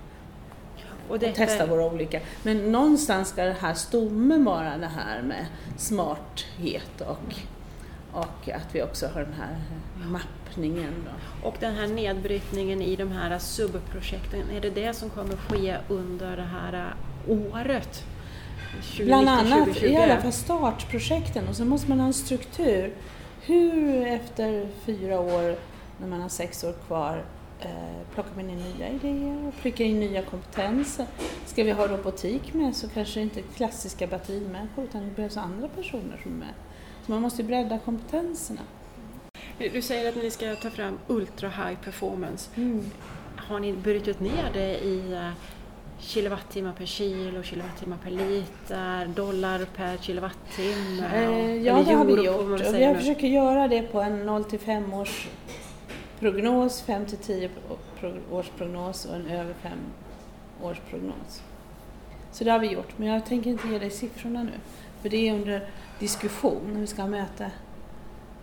och, 1.13 1.19
detta... 1.19 1.43
och 1.43 1.49
testa 1.49 1.67
våra 1.67 1.85
olika. 1.85 2.21
Men 2.43 2.73
någonstans 2.73 3.29
ska 3.29 3.45
det 3.45 3.57
här 3.61 3.75
stommen 3.75 4.45
vara 4.45 4.77
det 4.79 4.91
här 4.97 5.23
med 5.23 5.47
smarthet 5.77 7.01
och, 7.01 7.35
och 8.13 8.49
att 8.49 8.75
vi 8.75 8.83
också 8.83 9.07
har 9.07 9.21
den 9.21 9.33
här 9.33 9.57
mappningen. 10.07 10.95
Då. 11.05 11.49
Och 11.49 11.57
den 11.61 11.75
här 11.75 11.87
nedbrytningen 11.87 12.83
i 12.83 12.97
de 12.97 13.13
här 13.13 13.39
subprojekten, 13.39 14.51
är 14.51 14.61
det 14.61 14.71
det 14.71 14.95
som 14.95 15.11
kommer 15.11 15.37
ske 15.37 15.77
under 15.89 16.37
det 16.37 16.43
här 16.43 16.95
året? 17.29 18.05
2019, 18.73 19.07
Bland 19.07 19.29
annat, 19.29 19.65
2020? 19.65 19.87
i 19.87 19.97
alla 19.97 20.21
fall 20.21 20.33
startprojekten 20.33 21.49
och 21.49 21.57
så 21.57 21.65
måste 21.65 21.89
man 21.89 22.01
ha 22.01 22.07
en 22.07 22.15
struktur. 22.15 22.95
Hur 23.41 24.07
efter 24.07 24.69
fyra 24.85 25.21
år, 25.21 25.57
när 25.99 26.09
man 26.09 26.21
har 26.21 26.29
sex 26.29 26.65
år 26.65 26.75
kvar, 26.87 27.25
plockar 28.15 28.37
man 28.37 28.51
in 28.51 28.57
nya 28.57 28.89
idéer 28.89 29.49
och 29.49 29.63
prickar 29.63 29.85
in 29.85 30.01
nya 30.01 30.23
kompetenser. 30.23 31.07
Ska 31.47 31.65
vi 31.65 31.71
ha 31.71 31.89
robotik 31.89 32.55
med 32.55 32.77
så 32.77 32.89
kanske 32.89 33.21
det 33.21 33.25
inte 33.25 33.41
är 33.41 33.45
klassiska 33.57 34.07
batterimänniskor 34.07 34.85
utan 34.85 35.05
det 35.05 35.17
behövs 35.17 35.37
andra 35.37 35.69
personer 35.69 36.21
som 36.23 36.33
är 36.33 36.37
med. 36.37 36.55
Så 37.07 37.13
man 37.13 37.23
måste 37.23 37.43
bredda 37.43 37.79
kompetenserna. 37.79 38.61
Du 39.73 39.83
säger 39.83 40.09
att 40.09 40.17
ni 40.17 40.31
ska 40.31 40.57
ta 40.57 40.71
fram 40.71 40.99
ultra 41.07 41.49
high 41.49 41.79
performance. 41.85 42.51
Mm. 42.57 42.91
Har 43.37 43.61
ni 43.61 43.73
brutit 43.73 44.21
ner 44.21 44.51
det 44.53 44.79
i 44.79 45.13
eh, 45.13 45.31
kilowattimmar 45.99 46.73
per 46.73 46.87
kilo, 46.87 47.43
kilowattimmar 47.43 47.99
per 48.05 48.11
liter, 48.11 49.07
dollar 49.07 49.67
per 49.77 49.97
kilowattimme? 49.97 51.11
Eh, 51.15 51.57
ja, 51.57 51.83
det 51.83 51.93
har 51.95 52.05
vi 52.05 52.13
gjort. 52.13 52.37
Och 52.37 52.61
vi 52.75 52.95
försöker 52.95 53.27
göra 53.27 53.69
det 53.69 53.83
på 53.83 54.01
en 54.01 54.27
0 54.27 54.45
till 54.45 54.59
5 54.59 54.95
års 54.95 55.29
prognos, 56.23 56.83
5 56.83 57.07
till 57.07 57.19
10 57.19 57.51
års 58.31 58.49
prognos 58.49 59.05
och 59.05 59.15
en 59.15 59.27
över 59.27 59.55
5 59.55 59.79
års 60.63 60.81
prognos. 60.91 61.43
Så 62.33 62.45
det 62.45 62.51
har 62.51 62.59
vi 62.59 62.67
gjort, 62.67 62.99
men 62.99 63.09
jag 63.09 63.27
tänker 63.27 63.51
inte 63.51 63.69
ge 63.69 63.79
dig 63.79 63.91
siffrorna 63.91 64.43
nu. 64.43 64.53
För 65.03 65.09
det 65.09 65.29
är 65.29 65.35
under 65.35 65.69
diskussion, 65.99 66.81
vi 66.81 66.87
ska 66.87 67.03
ha 67.03 67.09
möte 67.09 67.51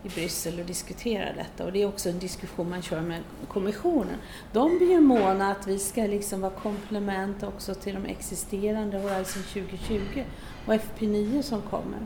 i 0.04 0.10
Bryssel 0.10 0.60
och 0.60 0.66
diskutera 0.66 1.34
detta. 1.34 1.66
Och 1.66 1.72
det 1.72 1.82
är 1.82 1.88
också 1.88 2.10
en 2.10 2.20
diskussion 2.20 2.70
man 2.70 2.82
kör 2.82 3.02
med 3.02 3.24
kommissionen. 3.48 4.18
De 4.54 4.78
blir 4.78 4.92
ju 4.92 5.00
måna 5.00 5.52
att 5.52 5.68
vi 5.68 5.80
ska 5.80 6.02
liksom 6.02 6.42
vara 6.42 6.54
komplement 6.54 7.44
också 7.44 7.76
till 7.76 7.96
de 7.96 8.06
existerande 8.06 8.98
Horizon 8.98 9.44
2020 9.44 10.24
och 10.66 10.74
FP9 10.74 11.42
som 11.42 11.62
kommer. 11.62 12.00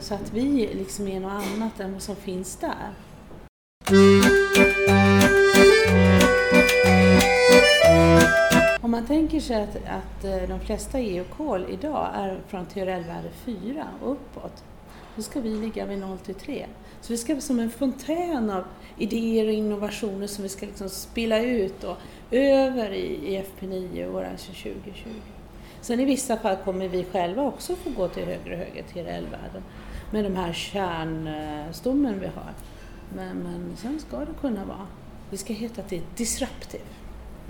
Så 0.00 0.14
att 0.14 0.32
vi 0.32 0.70
liksom 0.74 1.08
är 1.08 1.20
något 1.20 1.32
annat 1.32 1.80
än 1.80 1.92
vad 1.92 2.02
som 2.02 2.16
finns 2.16 2.56
där. 2.56 2.94
Om 8.90 8.92
man 8.92 9.06
tänker 9.06 9.40
sig 9.40 9.62
att, 9.62 9.76
att 9.76 10.24
eh, 10.24 10.48
de 10.48 10.60
flesta 10.60 10.98
EU-kol 10.98 11.66
idag 11.70 12.08
är 12.14 12.40
från 12.48 12.66
TRL-värde 12.66 13.30
4 13.44 13.86
och 14.02 14.12
uppåt, 14.12 14.64
då 15.16 15.22
ska 15.22 15.40
vi 15.40 15.48
ligga 15.48 15.86
vid 15.86 15.98
0 15.98 16.18
till 16.18 16.34
3. 16.34 16.66
Så 17.00 17.12
vi 17.12 17.16
ska 17.16 17.34
vara 17.34 17.40
som 17.40 17.60
en 17.60 17.70
fontän 17.70 18.50
av 18.50 18.64
idéer 18.98 19.46
och 19.46 19.52
innovationer 19.52 20.26
som 20.26 20.42
vi 20.42 20.48
ska 20.48 20.66
liksom 20.66 20.88
spilla 20.88 21.40
ut 21.40 21.84
och 21.84 21.96
över 22.30 22.92
i, 22.92 23.34
i 23.34 23.42
FP9 23.42 24.06
och 24.06 24.12
Horizon 24.12 24.54
2020. 24.54 25.08
Sen 25.80 26.00
i 26.00 26.04
vissa 26.04 26.36
fall 26.36 26.56
kommer 26.56 26.88
vi 26.88 27.04
själva 27.04 27.42
också 27.42 27.76
få 27.76 27.90
gå 27.90 28.08
till 28.08 28.24
högre 28.24 28.52
och 28.52 28.58
högre 28.58 28.82
TRL-värden 28.82 29.62
med 30.12 30.24
de 30.24 30.36
här 30.36 30.52
kärnstommen 30.52 32.20
vi 32.20 32.26
har. 32.26 32.54
Men, 33.16 33.36
men 33.36 33.76
sen 33.76 34.00
ska 34.00 34.18
det 34.18 34.34
kunna 34.40 34.64
vara, 34.64 34.86
vi 35.30 35.36
ska 35.36 35.52
heta 35.52 35.82
till 35.82 36.02
disruptive. 36.16 36.84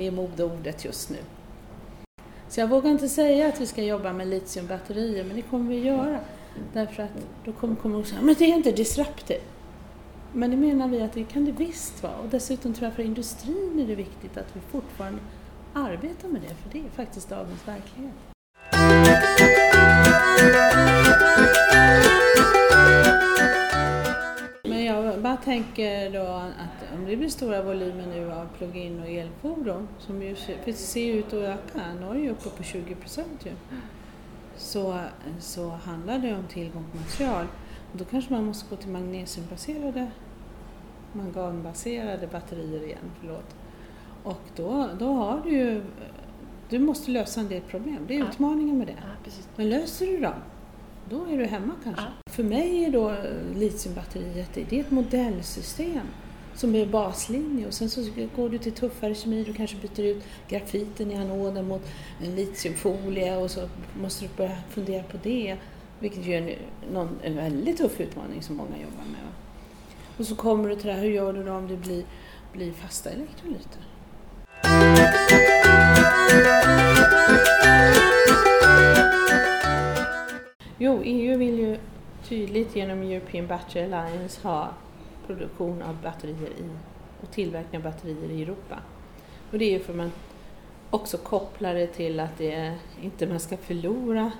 Det 0.00 0.06
är 0.06 0.10
modeordet 0.10 0.84
just 0.84 1.10
nu. 1.10 1.16
Så 2.48 2.60
jag 2.60 2.68
vågar 2.68 2.90
inte 2.90 3.08
säga 3.08 3.48
att 3.48 3.60
vi 3.60 3.66
ska 3.66 3.82
jobba 3.82 4.12
med 4.12 4.26
litiumbatterier, 4.28 5.24
men 5.24 5.36
det 5.36 5.42
kommer 5.42 5.70
vi 5.70 5.78
göra. 5.78 6.20
Därför 6.72 7.02
att 7.02 7.10
då 7.44 7.52
kommer 7.52 7.76
kommunen 7.76 8.04
säga, 8.04 8.22
men 8.22 8.34
det 8.38 8.44
är 8.44 8.56
inte 8.56 8.72
disruptive. 8.72 9.40
Men 10.32 10.50
det 10.50 10.56
menar 10.56 10.88
vi 10.88 11.02
att 11.02 11.12
det 11.12 11.24
kan 11.24 11.44
det 11.44 11.52
visst 11.52 12.02
vara. 12.02 12.16
Och 12.16 12.28
dessutom 12.28 12.74
tror 12.74 12.86
jag 12.86 12.94
för 12.94 13.02
industrin 13.02 13.80
är 13.82 13.86
det 13.86 13.94
viktigt 13.94 14.36
att 14.36 14.56
vi 14.56 14.60
fortfarande 14.60 15.20
arbetar 15.74 16.28
med 16.28 16.40
det, 16.42 16.54
för 16.54 16.70
det 16.72 16.78
är 16.78 16.90
faktiskt 16.90 17.28
dagens 17.28 17.68
verklighet 17.68 18.14
jag 25.40 25.44
tänker 25.44 26.10
då 26.10 26.26
att 26.32 26.94
om 26.94 27.04
det 27.06 27.16
blir 27.16 27.28
stora 27.28 27.62
volymer 27.62 28.06
nu 28.06 28.32
av 28.32 28.46
plug-in 28.58 29.00
och 29.00 29.08
elfordon, 29.08 29.88
som 29.98 30.22
ju 30.22 30.36
ser 30.74 31.14
ut 31.14 31.26
att 31.26 31.32
öka, 31.32 31.80
Norge 32.00 32.26
är 32.26 32.30
uppe 32.30 32.48
på 32.50 32.62
20 32.62 32.94
procent 32.94 33.46
ju, 33.46 33.52
så, 34.56 35.00
så 35.38 35.68
handlar 35.68 36.18
det 36.18 36.34
om 36.34 36.44
tillgång 36.48 36.84
på 36.92 36.96
material. 36.98 37.46
Och 37.92 37.98
då 37.98 38.04
kanske 38.04 38.32
man 38.32 38.44
måste 38.44 38.70
gå 38.70 38.76
till 38.76 38.90
magnesiumbaserade 38.90 40.06
manganbaserade 41.12 42.26
batterier 42.26 42.82
igen. 42.82 43.10
Förlåt. 43.20 43.54
Och 44.22 44.40
då, 44.56 44.88
då 44.98 45.12
har 45.12 45.40
du 45.44 45.50
ju, 45.50 45.82
du 46.68 46.78
måste 46.78 47.10
lösa 47.10 47.40
en 47.40 47.48
del 47.48 47.62
problem. 47.62 48.04
Det 48.08 48.14
är 48.14 48.18
Ja. 48.18 48.28
utmaningen 48.30 48.78
med 48.78 48.86
det. 48.86 48.96
Ja. 49.24 49.30
Men 49.56 49.68
löser 49.68 50.06
du 50.06 50.20
dem, 50.20 50.34
då 51.10 51.24
är 51.26 51.38
du 51.38 51.44
hemma 51.44 51.72
kanske. 51.84 52.02
Ja. 52.02 52.29
För 52.40 52.44
mig 52.44 52.84
är 52.84 52.90
då 52.90 53.14
litiumbatteriet 53.54 54.48
det 54.54 54.72
är 54.72 54.80
ett 54.80 54.90
modellsystem 54.90 56.06
som 56.54 56.74
är 56.74 56.86
baslinje 56.86 57.66
och 57.66 57.74
sen 57.74 57.90
så 57.90 58.06
går 58.36 58.48
du 58.48 58.58
till 58.58 58.72
tuffare 58.72 59.14
kemi, 59.14 59.44
du 59.44 59.52
kanske 59.52 59.76
byter 59.76 60.04
ut 60.06 60.24
grafiten 60.48 61.10
i 61.10 61.16
anoden 61.16 61.68
mot 61.68 61.82
en 62.22 62.34
litiumfolie 62.34 63.36
och 63.36 63.50
så 63.50 63.68
måste 64.00 64.24
du 64.24 64.30
börja 64.36 64.56
fundera 64.70 65.02
på 65.02 65.16
det. 65.22 65.56
Vilket 65.98 66.26
ju 66.26 66.34
är 66.34 66.42
en, 66.42 66.56
någon, 66.92 67.18
en 67.22 67.36
väldigt 67.36 67.78
tuff 67.78 68.00
utmaning 68.00 68.42
som 68.42 68.56
många 68.56 68.76
jobbar 68.76 69.04
med. 69.04 69.22
va. 69.24 69.32
Och 70.18 70.26
så 70.26 70.36
kommer 70.36 70.68
du 70.68 70.76
till 70.76 70.86
det 70.86 70.92
här, 70.92 71.02
hur 71.02 71.10
gör 71.10 71.32
du 71.32 71.44
då 71.44 71.52
om 71.52 71.68
det 71.68 71.76
blir, 71.76 72.04
blir 72.52 72.72
fasta 72.72 73.10
elektrolyter? 73.10 73.86
Jo, 80.78 81.02
EU 81.04 81.38
vill 81.38 81.58
ju 81.58 81.76
tydligt 82.30 82.76
genom 82.76 83.02
European 83.02 83.46
Battery 83.46 83.82
Alliance 83.82 84.48
ha 84.48 84.68
produktion 85.26 85.82
av 85.82 86.02
batterier 86.02 86.50
i 86.50 86.70
och 87.22 87.30
tillverkning 87.30 87.78
av 87.78 87.92
batterier 87.92 88.30
i 88.30 88.42
Europa. 88.42 88.78
Och 89.52 89.58
det 89.58 89.64
är 89.64 89.70
ju 89.70 89.78
för 89.78 89.92
att 89.92 89.96
man 89.96 90.12
också 90.90 91.18
kopplar 91.18 91.74
det 91.74 91.86
till 91.86 92.20
att 92.20 92.38
det 92.38 92.52
är 92.52 92.74
inte 93.02 93.26
man 93.26 93.40
ska 93.40 93.56
förlora 93.56 94.32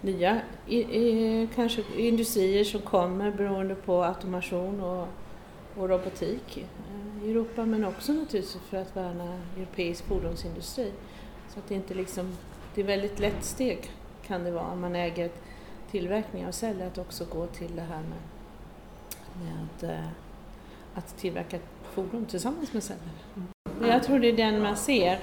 nya 0.00 0.40
i, 0.66 0.78
i, 0.78 1.48
kanske 1.54 1.82
industrier 1.96 2.64
som 2.64 2.80
kommer 2.80 3.30
beroende 3.30 3.74
på 3.74 4.04
automation 4.04 4.80
och, 4.80 5.08
och 5.76 5.88
robotik 5.88 6.56
eh, 6.58 7.26
i 7.26 7.30
Europa 7.30 7.64
men 7.64 7.84
också 7.84 8.12
naturligtvis 8.12 8.58
för 8.70 8.76
att 8.76 8.96
värna 8.96 9.40
europeisk 9.56 10.04
fordonsindustri. 10.04 10.92
Så 11.48 11.58
att 11.58 11.68
det 11.68 11.74
inte 11.74 11.94
liksom, 11.94 12.36
det 12.74 12.80
är 12.80 12.84
väldigt 12.84 13.18
lätt 13.18 13.44
steg 13.44 13.90
kan 14.26 14.44
det 14.44 14.50
vara 14.50 14.66
om 14.66 14.80
man 14.80 14.96
äger 14.96 15.26
ett 15.26 15.42
tillverkning 15.90 16.46
och 16.46 16.54
säljer 16.54 16.86
att 16.86 16.98
också 16.98 17.24
gå 17.24 17.46
till 17.46 17.76
det 17.76 17.82
här 17.82 18.02
med, 18.02 18.18
med 19.44 19.90
eh, 19.90 20.08
att 20.94 21.16
tillverka 21.16 21.58
fordon 21.94 22.26
tillsammans 22.26 22.72
med 22.72 22.82
säljare. 22.82 23.10
Men 23.80 23.90
Jag 23.90 24.02
tror 24.02 24.18
det 24.18 24.28
är 24.28 24.36
den 24.36 24.62
man 24.62 24.76
ser 24.76 25.18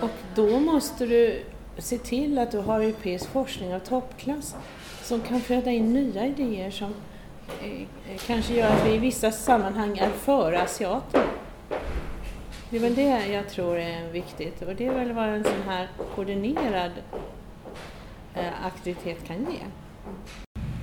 och 0.00 0.10
då 0.34 0.60
måste 0.60 1.06
du 1.06 1.42
se 1.78 1.98
till 1.98 2.38
att 2.38 2.50
du 2.50 2.58
har 2.58 2.80
europeisk 2.80 3.30
forskning 3.30 3.74
av 3.74 3.78
toppklass 3.78 4.56
som 5.02 5.20
kan 5.20 5.40
föda 5.40 5.70
in 5.70 5.92
nya 5.92 6.26
idéer 6.26 6.70
som 6.70 6.94
eh, 7.62 8.18
kanske 8.26 8.54
gör 8.54 8.70
att 8.70 8.86
vi 8.86 8.94
i 8.94 8.98
vissa 8.98 9.32
sammanhang 9.32 9.98
är 9.98 10.10
före 10.10 10.62
asiater. 10.62 11.26
Det 12.70 12.76
är 12.76 12.80
väl 12.80 12.94
det 12.94 13.26
jag 13.26 13.48
tror 13.48 13.78
är 13.78 14.10
viktigt 14.10 14.62
och 14.62 14.74
det 14.74 14.86
är 14.86 14.94
väl 14.94 15.12
vad 15.12 15.28
en 15.28 15.44
sån 15.44 15.62
här 15.66 15.88
koordinerad 16.14 16.92
eh, 18.34 18.66
aktivitet 18.66 19.24
kan 19.26 19.36
ge. 19.36 19.58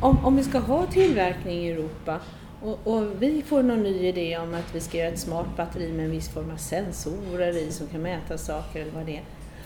Om, 0.01 0.25
om 0.25 0.35
vi 0.35 0.43
ska 0.43 0.59
ha 0.59 0.85
tillverkning 0.85 1.57
i 1.57 1.71
Europa 1.71 2.19
och, 2.61 2.79
och 2.83 3.23
vi 3.23 3.41
får 3.41 3.63
någon 3.63 3.83
ny 3.83 4.07
idé 4.07 4.37
om 4.37 4.53
att 4.53 4.75
vi 4.75 4.79
ska 4.79 4.97
göra 4.97 5.07
ett 5.07 5.19
smart 5.19 5.47
batteri 5.57 5.93
med 5.93 6.05
en 6.05 6.11
viss 6.11 6.29
form 6.29 6.51
av 6.51 6.57
sensorer 6.57 7.57
i 7.57 7.71
som 7.71 7.87
kan 7.87 8.01
mäta 8.01 8.37
saker 8.37 8.81
eller 8.81 8.91
vad 8.91 9.05
det 9.05 9.17
är, 9.17 9.23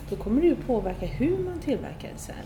då 0.10 0.16
kommer 0.16 0.42
det 0.42 0.48
ju 0.48 0.56
påverka 0.56 1.06
hur 1.06 1.38
man 1.38 1.60
tillverkar 1.60 2.10
en 2.10 2.18
cell. 2.18 2.46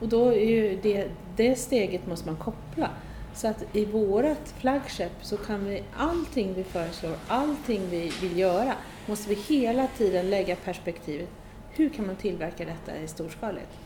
Och 0.00 0.08
då 0.08 0.28
är 0.28 0.46
ju 0.46 0.78
det, 0.82 1.08
det 1.36 1.56
steget 1.56 2.06
måste 2.06 2.26
man 2.26 2.36
koppla. 2.36 2.90
Så 3.34 3.48
att 3.48 3.64
i 3.72 3.84
vårt 3.84 4.48
flaggskepp 4.58 5.12
så 5.20 5.36
kan 5.36 5.64
vi, 5.64 5.82
allting 5.96 6.54
vi 6.54 6.64
föreslår, 6.64 7.16
allting 7.28 7.82
vi 7.90 8.12
vill 8.20 8.38
göra, 8.38 8.74
måste 9.06 9.28
vi 9.28 9.34
hela 9.34 9.86
tiden 9.86 10.30
lägga 10.30 10.56
perspektivet, 10.56 11.28
hur 11.70 11.88
kan 11.88 12.06
man 12.06 12.16
tillverka 12.16 12.64
detta 12.64 12.98
i 12.98 13.08
storskaligt? 13.08 13.83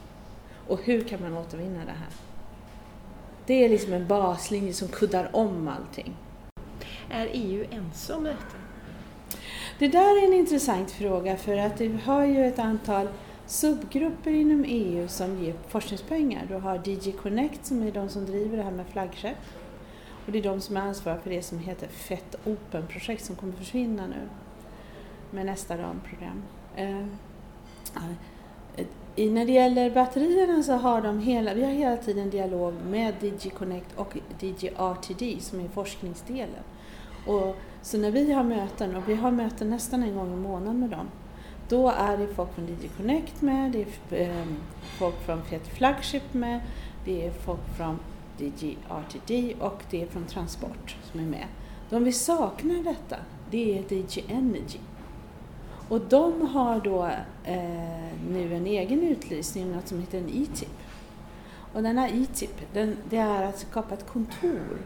Och 0.68 0.82
hur 0.82 1.00
kan 1.00 1.22
man 1.22 1.37
återvinna 1.37 1.84
det 1.84 1.92
här? 1.92 2.12
Det 3.46 3.64
är 3.64 3.68
liksom 3.68 3.92
en 3.92 4.06
baslinje 4.06 4.72
som 4.72 4.88
kuddar 4.88 5.37
om 5.37 5.68
allting. 5.68 6.16
Är 7.11 7.28
EU 7.33 7.66
ense 7.70 8.14
om 8.14 8.24
detta? 8.24 8.57
Det 9.78 9.88
där 9.88 10.22
är 10.22 10.26
en 10.26 10.35
intressant 10.35 10.90
fråga 10.90 11.37
för 11.37 11.57
att 11.57 11.81
vi 11.81 11.98
har 12.04 12.24
ju 12.24 12.44
ett 12.44 12.59
antal 12.59 13.09
subgrupper 13.46 14.31
inom 14.31 14.64
EU 14.68 15.09
som 15.09 15.44
ger 15.44 15.54
forskningspengar. 15.68 16.46
Du 16.48 16.54
har 16.54 16.78
DG 16.78 17.12
Connect 17.22 17.66
som 17.66 17.83
är 17.83 17.92
de 17.92 18.09
som 18.09 18.26
driver 18.26 18.57
det 18.57 18.62
här 18.62 18.70
med 18.70 18.87
flaggskepp. 18.87 19.38
Och 20.26 20.33
det 20.33 20.38
är 20.38 20.42
de 20.42 20.61
som 20.61 20.76
är 20.76 20.81
ansvariga 20.81 21.20
för 21.20 21.31
det 21.31 21.42
som 21.42 21.59
heter 21.59 21.88
FET 21.88 22.37
Open-projekt 22.44 23.24
som 23.24 23.37
kommer 23.37 23.52
försvinna 23.52 24.07
nu 24.07 24.28
med 25.31 25.46
nästa 25.46 25.78
ramprogram. 25.78 26.42
I, 29.18 29.31
när 29.31 29.46
det 29.46 29.52
gäller 29.52 29.90
batterierna 29.90 30.62
så 30.62 30.72
har 30.72 31.02
de 31.02 31.18
hela, 31.18 31.54
vi 31.54 31.64
har 31.64 31.70
hela 31.70 31.96
tiden 31.96 32.31
dialog 32.31 32.74
med 32.90 33.14
DG 33.20 33.50
Connect 33.50 33.87
och 33.96 34.16
DG 34.40 34.72
RTD 34.76 35.40
som 35.40 35.61
är 35.61 35.68
forskningsdelen. 35.68 36.62
Och, 37.26 37.57
så 37.83 37.98
när 37.98 38.11
vi 38.11 38.33
har 38.33 38.44
möten, 38.44 38.96
och 38.96 39.09
vi 39.09 39.14
har 39.14 39.31
möten 39.31 39.70
nästan 39.70 40.02
en 40.02 40.14
gång 40.14 40.33
i 40.33 40.37
månaden 40.37 40.81
med 40.81 40.90
dem, 40.90 41.07
då 41.68 41.90
är 41.90 42.16
det 42.16 42.26
folk 42.26 42.54
från 42.54 42.66
DG 42.66 42.90
Connect 42.96 43.42
med, 43.42 43.72
det 43.72 43.83
är 43.83 44.31
eh, 44.31 44.46
folk 44.98 45.20
från 45.26 45.42
Fiat 45.42 45.66
Flagship 45.66 46.35
med, 46.35 46.61
det 47.04 47.26
är 47.26 47.31
folk 47.31 47.76
från 47.76 47.98
DG 48.38 48.76
RTD 48.88 49.54
och 49.61 49.83
det 49.90 50.02
är 50.02 50.07
från 50.07 50.26
Transport 50.26 50.96
som 51.12 51.20
är 51.20 51.24
med. 51.24 51.46
De 51.90 52.04
vi 52.04 52.12
saknar 52.12 52.85
detta, 52.85 53.16
det 53.50 53.78
är 53.78 53.83
DG 53.83 54.24
Energy. 54.28 54.78
Och 55.88 56.01
de 56.01 56.46
har 56.46 56.81
då 56.81 57.07
eh, 57.44 58.18
nu 58.31 58.55
en 58.55 58.66
egen 58.66 59.03
utlysning, 59.03 59.72
något 59.72 59.88
som 59.88 60.01
heter 60.01 60.18
en 60.18 60.29
E-tip. 60.29 60.79
Och 61.72 61.83
den 61.83 61.98
här 61.98 62.09
E-tip, 62.09 62.72
den, 62.72 62.96
det 63.11 63.16
är 63.16 63.42
att 63.42 63.59
skapa 63.59 63.94
ett 63.94 64.07
kontor. 64.07 64.79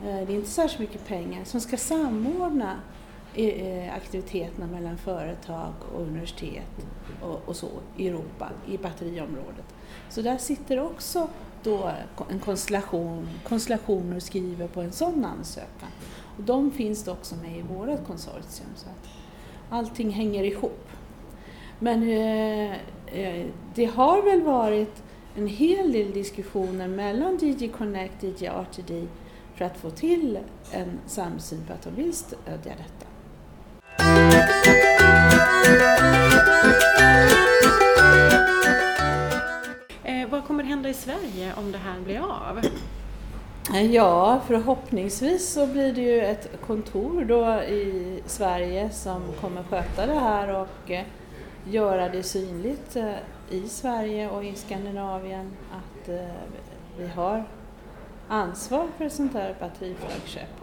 Eh, 0.00 0.26
det 0.26 0.32
är 0.32 0.36
inte 0.36 0.50
särskilt 0.50 0.80
mycket 0.80 1.06
pengar, 1.06 1.44
som 1.44 1.60
ska 1.60 1.76
samordna 1.76 2.76
eh, 3.34 3.46
eh, 3.46 3.94
aktiviteterna 3.94 4.66
mellan 4.66 4.98
företag 4.98 5.72
och 5.94 6.02
universitet 6.02 6.86
och, 7.22 7.48
och 7.48 7.56
så 7.56 7.68
i 7.96 8.08
Europa, 8.08 8.48
i 8.66 8.78
batteriområdet. 8.78 9.74
Så 10.08 10.22
där 10.22 10.38
sitter 10.38 10.80
också 10.80 11.28
då 11.62 11.90
en 12.30 12.38
konstellation, 12.38 13.28
konstellationer 13.48 14.20
skriver 14.20 14.68
på 14.68 14.80
en 14.80 14.92
sån 14.92 15.24
ansökan. 15.24 15.88
Och 16.36 16.42
de 16.42 16.70
finns 16.70 17.04
då 17.04 17.12
också 17.12 17.36
med 17.36 17.58
i 17.58 17.62
vårt 17.62 18.06
konsortium. 18.06 18.68
Så 18.76 18.86
att 18.86 19.08
allting 19.70 20.10
hänger 20.10 20.44
ihop. 20.44 20.88
Men 21.78 22.02
eh, 22.02 22.72
eh, 23.06 23.46
det 23.74 23.84
har 23.84 24.22
väl 24.22 24.42
varit 24.42 25.02
en 25.36 25.46
hel 25.46 25.92
del 25.92 26.12
diskussioner 26.12 26.88
mellan 26.88 27.36
DG 27.36 27.72
Connect 27.72 28.22
och 28.22 28.30
DG 28.30 28.46
RTD 28.46 29.06
för 29.54 29.64
att 29.64 29.76
få 29.76 29.90
till 29.90 30.38
en 30.72 30.98
samsyn 31.06 31.64
på 31.66 31.72
att 31.72 31.82
de 31.82 31.94
vill 31.94 32.12
stödja 32.12 32.72
detta. 32.76 33.06
Eh, 40.04 40.28
vad 40.28 40.44
kommer 40.44 40.64
hända 40.64 40.88
i 40.88 40.94
Sverige 40.94 41.54
om 41.56 41.72
det 41.72 41.78
här 41.78 42.00
blir 42.00 42.18
av? 42.18 42.60
Ja, 43.74 44.40
förhoppningsvis 44.46 45.52
så 45.52 45.66
blir 45.66 45.92
det 45.92 46.00
ju 46.00 46.20
ett 46.20 46.60
kontor 46.66 47.24
då 47.24 47.62
i 47.62 48.22
Sverige 48.26 48.90
som 48.90 49.22
kommer 49.40 49.62
sköta 49.62 50.06
det 50.06 50.20
här 50.20 50.54
och 50.54 50.90
eh, 50.90 51.04
göra 51.64 52.08
det 52.08 52.22
synligt 52.22 52.96
eh, 52.96 53.14
i 53.50 53.68
Sverige 53.68 54.30
och 54.30 54.44
i 54.44 54.54
Skandinavien 54.54 55.50
att 55.70 56.08
eh, 56.08 56.16
vi 56.98 57.06
har 57.08 57.44
ansvar 58.28 58.86
för 58.96 59.04
ett 59.04 59.12
sånt 59.12 59.34
här 59.34 59.54
batteriflaggskepp. 59.60 60.62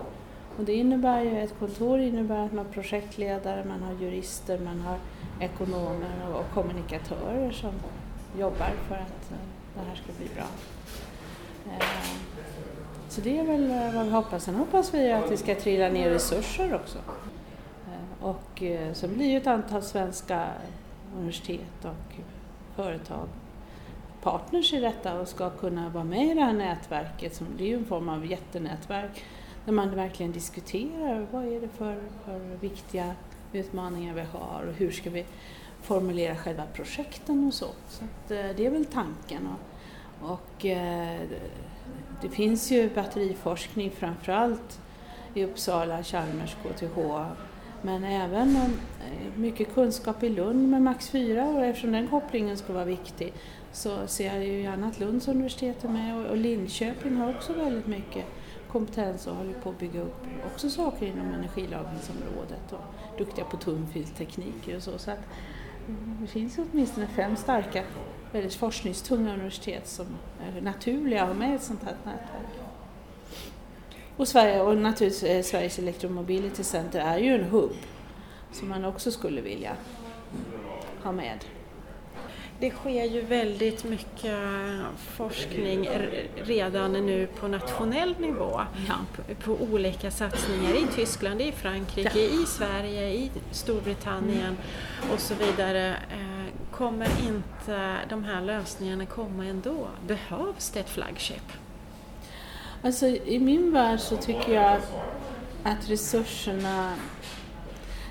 Och 0.58 0.64
det 0.64 0.74
innebär 0.74 1.22
ju, 1.22 1.40
ett 1.40 1.60
kontor 1.60 2.00
innebär 2.00 2.46
att 2.46 2.54
man 2.54 2.66
har 2.66 2.74
projektledare, 2.74 3.66
man 3.66 3.84
har 3.84 3.94
jurister, 3.94 4.60
man 4.60 4.80
har 4.80 4.98
ekonomer 5.40 6.34
och 6.34 6.54
kommunikatörer 6.54 7.52
som 7.52 7.74
jobbar 8.40 8.72
för 8.88 8.96
att 8.96 9.30
det 9.76 9.82
här 9.90 9.96
ska 9.96 10.14
bli 10.18 10.28
bra. 10.36 10.46
Så 13.16 13.22
det 13.22 13.40
är 13.40 13.44
väl 13.44 13.72
eh, 13.72 13.96
vad 13.96 14.06
vi 14.06 14.12
hoppas. 14.12 14.44
Sen 14.44 14.56
hoppas 14.56 14.94
vi 14.94 15.12
att 15.12 15.30
det 15.30 15.38
ska 15.38 15.56
trilla 15.56 15.90
ner 15.90 16.10
resurser 16.10 16.76
också. 16.76 16.98
Eh, 17.88 18.26
och 18.26 18.64
eh, 18.64 18.94
så 18.94 19.08
blir 19.08 19.26
ju 19.26 19.38
ett 19.38 19.48
antal 19.48 19.82
svenska 19.82 20.48
universitet 21.18 21.86
och 21.86 22.16
företag 22.76 23.28
partners 24.22 24.74
i 24.74 24.80
detta 24.80 25.20
och 25.20 25.28
ska 25.28 25.50
kunna 25.50 25.90
vara 25.90 26.04
med 26.04 26.28
i 26.28 26.34
det 26.34 26.42
här 26.42 26.54
nätverket. 26.54 27.36
Som, 27.36 27.48
det 27.58 27.64
är 27.64 27.68
ju 27.68 27.76
en 27.76 27.86
form 27.86 28.10
av 28.10 28.26
jättenätverk 28.26 29.24
där 29.66 29.74
man 29.74 29.96
verkligen 29.96 30.32
diskuterar 30.32 31.28
vad 31.32 31.46
är 31.46 31.62
det 31.62 31.70
för, 31.70 31.98
för 32.26 32.40
viktiga 32.40 33.16
utmaningar 33.54 34.14
vi 34.14 34.22
har 34.22 34.66
och 34.70 34.74
hur 34.74 34.92
ska 34.92 35.10
vi 35.10 35.26
formulera 35.82 36.36
själva 36.36 36.64
projekten 36.74 37.48
och 37.48 37.54
så. 37.54 37.68
Så 37.90 38.04
att, 38.04 38.28
det 38.28 38.66
är 38.66 38.70
väl 38.70 38.86
tanken. 38.86 39.48
Och, 39.48 40.32
och 40.32 40.66
det 42.22 42.30
finns 42.30 42.72
ju 42.72 42.90
batteriforskning 42.90 43.92
framförallt 43.92 44.80
i 45.34 45.46
Uppsala, 45.46 46.04
Chalmers, 46.04 46.56
KTH. 46.56 46.98
Men 47.82 48.04
även 48.04 48.56
eh, 48.56 48.62
mycket 49.36 49.74
kunskap 49.74 50.24
i 50.24 50.30
Lund 50.30 50.70
med 50.70 50.82
Max 50.82 51.10
4 51.10 51.46
och 51.46 51.66
eftersom 51.66 51.92
den 51.92 52.08
kopplingen 52.08 52.58
skulle 52.58 52.76
vara 52.76 52.86
viktig 52.86 53.34
så 53.72 54.08
ser 54.08 54.36
jag 54.36 54.46
ju 54.46 54.62
gärna 54.62 54.88
att 54.88 55.00
Lunds 55.00 55.28
universitet 55.28 55.84
är 55.84 55.90
med 55.90 56.30
och 56.30 56.38
Linköping 56.38 57.16
har 57.16 57.30
också 57.30 57.54
väldigt 57.54 57.88
mycket 57.88 58.26
kompetens 58.72 59.28
och 59.28 59.36
håller 59.36 59.54
på 59.54 59.70
att 59.70 59.80
bygga 59.80 60.02
upp 60.02 60.26
också 60.46 60.70
saker 60.70 61.06
inom 61.06 61.34
energilagringsområdet 61.34 62.72
och 62.72 63.18
duktiga 63.18 63.46
på 63.46 63.58
tunnfilstekniker 63.58 64.76
och 64.76 64.84
så. 64.84 64.98
så 64.98 65.12
att 65.12 65.28
mm, 65.88 66.18
det 66.22 66.28
finns 66.28 66.58
åtminstone 66.58 67.08
fem 67.08 67.36
starka, 67.36 67.84
väldigt 68.36 68.56
forskningstunga 68.56 69.34
universitet 69.34 69.88
som 69.88 70.06
är 70.58 70.62
naturliga 70.62 71.22
att 71.22 71.28
ha 71.28 71.36
med 71.36 71.52
i 71.52 71.56
ett 71.56 71.64
sånt 71.64 71.84
här 71.84 71.96
nätverk. 72.04 72.66
Och, 74.18 74.28
Sverige, 74.28 74.62
och 74.62 74.78
naturligtvis 74.78 75.24
eh, 75.24 75.44
Sveriges 75.44 75.80
Electromobility 75.80 76.64
Center 76.64 77.00
är 77.00 77.18
ju 77.18 77.36
en 77.36 77.44
hubb 77.44 77.76
som 78.52 78.70
man 78.70 78.86
också 78.86 79.12
skulle 79.12 79.42
vilja 79.42 79.76
ha 81.04 81.12
med. 81.12 81.46
Det 82.60 82.72
sker 82.72 83.06
ju 83.06 83.22
väldigt 83.22 83.84
mycket 83.84 84.40
forskning 84.98 85.90
redan 86.36 86.94
nu 86.94 87.28
på 87.28 87.48
nationell 87.48 88.16
nivå 88.20 88.62
ja. 88.88 88.96
på, 89.16 89.36
på, 89.36 89.64
olika 89.64 90.12
satsningar 90.12 90.74
i 90.74 90.88
Tyskland, 90.96 91.42
i 91.42 91.52
Frankrike, 91.52 92.20
ja. 92.20 92.42
i 92.42 92.46
Sverige, 92.46 93.10
i 93.10 93.32
Storbritannien 93.52 94.58
och 95.14 95.20
så 95.20 95.34
vidare. 95.34 95.96
Kommer 96.78 97.08
inte 97.28 97.98
de 98.10 98.24
här 98.24 98.42
lösningarna 98.42 99.06
komma 99.06 99.46
ändå? 99.46 99.88
Behövs 100.08 100.70
det 100.70 100.80
ett 100.80 100.90
flaggskepp? 100.90 101.52
Alltså 102.84 103.08
i 103.08 103.40
min 103.40 103.74
värld 103.74 104.00
så 104.00 104.18
tycker 104.18 104.54
jag 104.54 104.80
att 105.64 105.90
resurserna 105.90 106.96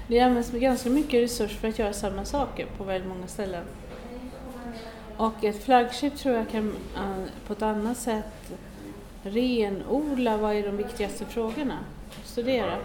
det 0.09 0.21
används 0.21 0.51
ganska 0.51 0.91
mycket 0.91 1.23
resurser 1.23 1.57
för 1.57 1.69
att 1.69 1.79
göra 1.79 1.93
samma 1.93 2.25
saker 2.25 2.67
på 2.79 2.85
väldigt 2.85 3.09
många 3.09 3.27
ställen. 3.27 3.65
Och 5.17 5.45
ett 5.45 5.65
flaggskepp 5.65 6.17
tror 6.17 6.35
jag 6.35 6.51
kan 6.51 6.77
eh, 6.97 7.47
på 7.47 7.53
ett 7.53 7.63
annat 7.63 7.97
sätt 7.97 8.53
renodla 9.23 10.37
vad 10.37 10.55
är 10.55 10.63
de 10.63 10.77
viktigaste 10.77 11.25
frågorna, 11.25 11.79
studera 12.25 12.79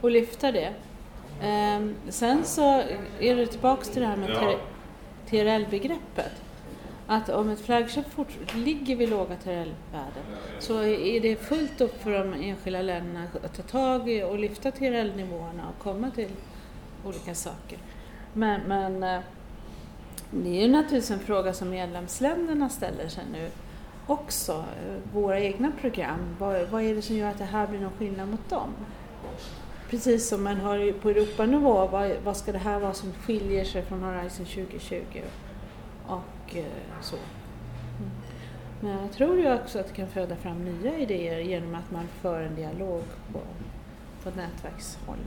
och 0.00 0.10
lyfta 0.10 0.52
det. 0.52 0.74
Um, 1.42 1.94
sen 2.08 2.44
så 2.44 2.82
är 3.20 3.36
det 3.36 3.46
tillbaks 3.46 3.88
till 3.88 4.02
det 4.02 4.08
här 4.08 4.16
med 4.16 4.58
TRL-begreppet. 5.30 6.32
Att 7.06 7.28
om 7.28 7.48
ett 7.48 7.60
flagship 7.60 8.06
ligger 8.54 8.96
vid 8.96 9.08
låga 9.08 9.36
TRL-värden 9.36 10.24
så 10.58 10.82
är 10.82 11.20
det 11.20 11.36
fullt 11.36 11.80
upp 11.80 12.02
för 12.02 12.10
de 12.10 12.32
enskilda 12.32 12.82
länderna 12.82 13.24
att 13.44 13.56
ta 13.56 13.62
tag 13.62 14.10
i 14.10 14.22
och 14.22 14.38
lyfta 14.38 14.70
TRL-nivåerna 14.70 15.68
och 15.68 15.82
komma 15.82 16.10
till 16.10 16.30
olika 17.04 17.34
saker. 17.34 17.78
Men, 18.32 18.60
men 18.60 19.02
uh, 19.02 19.20
det 20.30 20.48
är 20.48 20.62
ju 20.62 20.68
naturligtvis 20.68 21.10
en 21.10 21.18
fråga 21.18 21.52
som 21.52 21.70
medlemsländerna 21.70 22.68
ställer 22.68 23.08
sig 23.08 23.24
nu 23.32 23.50
också. 24.06 24.64
Våra 25.12 25.40
egna 25.40 25.72
program, 25.80 26.36
vad, 26.38 26.68
vad 26.68 26.82
är 26.82 26.94
det 26.94 27.02
som 27.02 27.16
gör 27.16 27.30
att 27.30 27.38
det 27.38 27.44
här 27.44 27.66
blir 27.66 27.80
någon 27.80 27.92
skillnad 27.98 28.28
mot 28.28 28.50
dem? 28.50 28.74
Precis 29.90 30.28
som 30.28 30.44
man 30.44 30.56
har 30.56 30.92
på 30.92 31.10
Europanivå, 31.10 31.86
vad, 31.86 32.10
vad 32.24 32.36
ska 32.36 32.52
det 32.52 32.58
här 32.58 32.80
vara 32.80 32.94
som 32.94 33.12
skiljer 33.12 33.64
sig 33.64 33.82
från 33.82 34.02
Horizon 34.02 34.46
2020 34.46 35.02
och 36.06 36.56
eh, 36.56 36.64
så. 37.00 37.16
Mm. 37.16 38.10
Men 38.80 39.02
jag 39.02 39.12
tror 39.12 39.38
ju 39.38 39.54
också 39.54 39.78
att 39.78 39.86
det 39.86 39.94
kan 39.94 40.08
föda 40.08 40.36
fram 40.36 40.64
nya 40.64 40.98
idéer 40.98 41.38
genom 41.38 41.74
att 41.74 41.90
man 41.90 42.08
för 42.22 42.42
en 42.42 42.54
dialog 42.54 43.02
på, 43.32 43.40
på 44.22 44.36
nätverkshåll. 44.36 45.18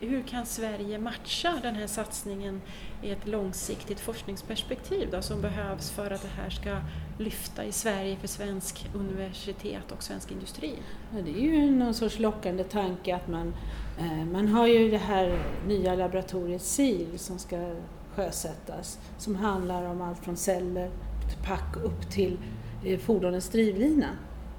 Hur 0.00 0.22
kan 0.22 0.46
Sverige 0.46 0.98
matcha 0.98 1.58
den 1.62 1.74
här 1.74 1.86
satsningen 1.86 2.62
i 3.02 3.10
ett 3.10 3.26
långsiktigt 3.26 4.00
forskningsperspektiv 4.00 5.08
då, 5.10 5.22
som 5.22 5.40
behövs 5.40 5.90
för 5.90 6.10
att 6.10 6.22
det 6.22 6.28
här 6.28 6.50
ska 6.50 6.76
lyfta 7.18 7.64
i 7.64 7.72
Sverige 7.72 8.16
för 8.16 8.28
svensk 8.28 8.86
universitet 8.94 9.92
och 9.92 10.02
svensk 10.02 10.30
industri? 10.30 10.74
Ja, 11.14 11.22
det 11.22 11.30
är 11.30 11.40
ju 11.40 11.70
någon 11.70 11.94
sorts 11.94 12.18
lockande 12.18 12.64
tanke 12.64 13.16
att 13.16 13.28
man, 13.28 13.54
eh, 13.98 14.24
man 14.32 14.48
har 14.48 14.66
ju 14.66 14.90
det 14.90 14.98
här 14.98 15.42
nya 15.66 15.94
laboratoriet 15.94 16.62
SIL 16.62 17.18
som 17.18 17.38
ska 17.38 17.74
sjösättas 18.14 18.98
som 19.18 19.36
handlar 19.36 19.82
om 19.84 20.02
allt 20.02 20.24
från 20.24 20.36
celler 20.36 20.90
till 21.28 21.38
pack 21.46 21.76
upp 21.76 22.10
till 22.10 22.38
eh, 22.84 22.98
fordonens 22.98 23.48
drivlina. 23.48 24.08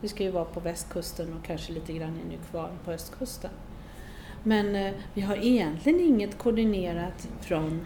Det 0.01 0.07
ska 0.07 0.23
ju 0.23 0.31
vara 0.31 0.45
på 0.45 0.59
västkusten 0.59 1.33
och 1.33 1.45
kanske 1.45 1.73
lite 1.73 1.93
grann 1.93 2.17
i 2.17 2.49
kvar 2.51 2.71
på 2.85 2.91
östkusten. 2.91 3.51
Men 4.43 4.75
eh, 4.75 4.93
vi 5.13 5.21
har 5.21 5.35
egentligen 5.35 5.99
inget 5.99 6.37
koordinerat 6.37 7.27
från, 7.41 7.85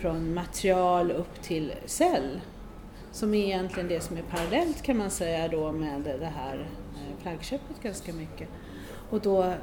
från 0.00 0.34
material 0.34 1.10
upp 1.10 1.42
till 1.42 1.72
cell. 1.86 2.40
Som 3.12 3.34
är 3.34 3.44
egentligen 3.44 3.88
det 3.88 4.00
som 4.00 4.16
är 4.16 4.22
parallellt 4.22 4.82
kan 4.82 4.96
man 4.96 5.10
säga 5.10 5.48
då 5.48 5.72
med 5.72 6.00
det 6.00 6.32
här 6.36 6.68
eh, 6.94 7.22
flaggskeppet 7.22 7.82
ganska 7.82 8.12
mycket. 8.12 8.48
Och 9.10 9.20
då 9.20 9.42
eh, 9.42 9.54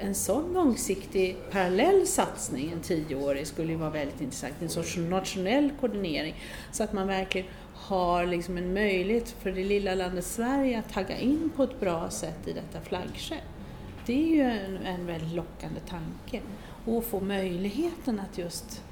en 0.00 0.14
sån 0.14 0.52
långsiktig 0.52 1.36
parallell 1.50 2.06
satsning, 2.06 2.72
en 2.72 2.80
tioårig, 2.80 3.46
skulle 3.46 3.72
ju 3.72 3.78
vara 3.78 3.90
väldigt 3.90 4.20
intressant. 4.20 4.54
En 4.60 4.68
sorts 4.68 4.96
nationell 4.96 5.70
koordinering 5.80 6.34
så 6.72 6.84
att 6.84 6.92
man 6.92 7.06
verkligen 7.06 7.46
har 7.74 8.26
liksom 8.26 8.56
en 8.56 8.74
möjlighet 8.74 9.28
för 9.28 9.52
det 9.52 9.64
lilla 9.64 9.94
landet 9.94 10.24
Sverige 10.24 10.78
att 10.78 10.92
tagga 10.92 11.18
in 11.18 11.50
på 11.56 11.62
ett 11.62 11.80
bra 11.80 12.10
sätt 12.10 12.48
i 12.48 12.52
detta 12.52 12.80
flaggskepp 12.80 13.59
det 14.06 14.22
är 14.22 14.36
ju 14.36 14.42
en, 14.42 14.76
en 14.76 15.06
väldigt 15.06 15.32
lockande 15.32 15.80
tanke. 15.80 16.40
Och 16.84 17.04
få 17.04 17.20
möjligheten 17.20 18.20
att 18.20 18.38
just 18.38 18.82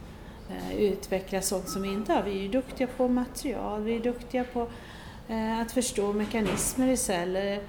eh, 0.51 0.77
utveckla 0.77 1.42
sånt 1.42 1.68
som 1.68 1.83
vi 1.83 1.88
inte 1.88 2.12
har. 2.12 2.23
Vi 2.23 2.31
är 2.31 2.42
ju 2.42 2.49
duktiga 2.49 2.87
på 2.87 3.09
material, 3.09 3.83
vi 3.83 3.97
är 3.97 4.01
duktiga 4.01 4.44
på 4.44 4.68
eh, 5.29 5.59
att 5.61 5.73
förstå 5.73 6.12
mekanismer 6.12 6.88
i 6.88 6.97
celler 6.97 7.61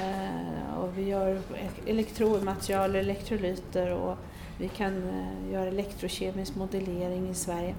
eh, 0.00 0.78
och 0.78 0.98
vi 0.98 1.02
gör 1.02 1.40
elektrodmaterial, 1.86 2.96
elektrolyter 2.96 3.92
och 3.92 4.16
vi 4.58 4.68
kan 4.68 5.08
eh, 5.08 5.52
göra 5.52 5.66
elektrokemisk 5.68 6.54
modellering 6.54 7.30
i 7.30 7.34
Sverige. 7.34 7.74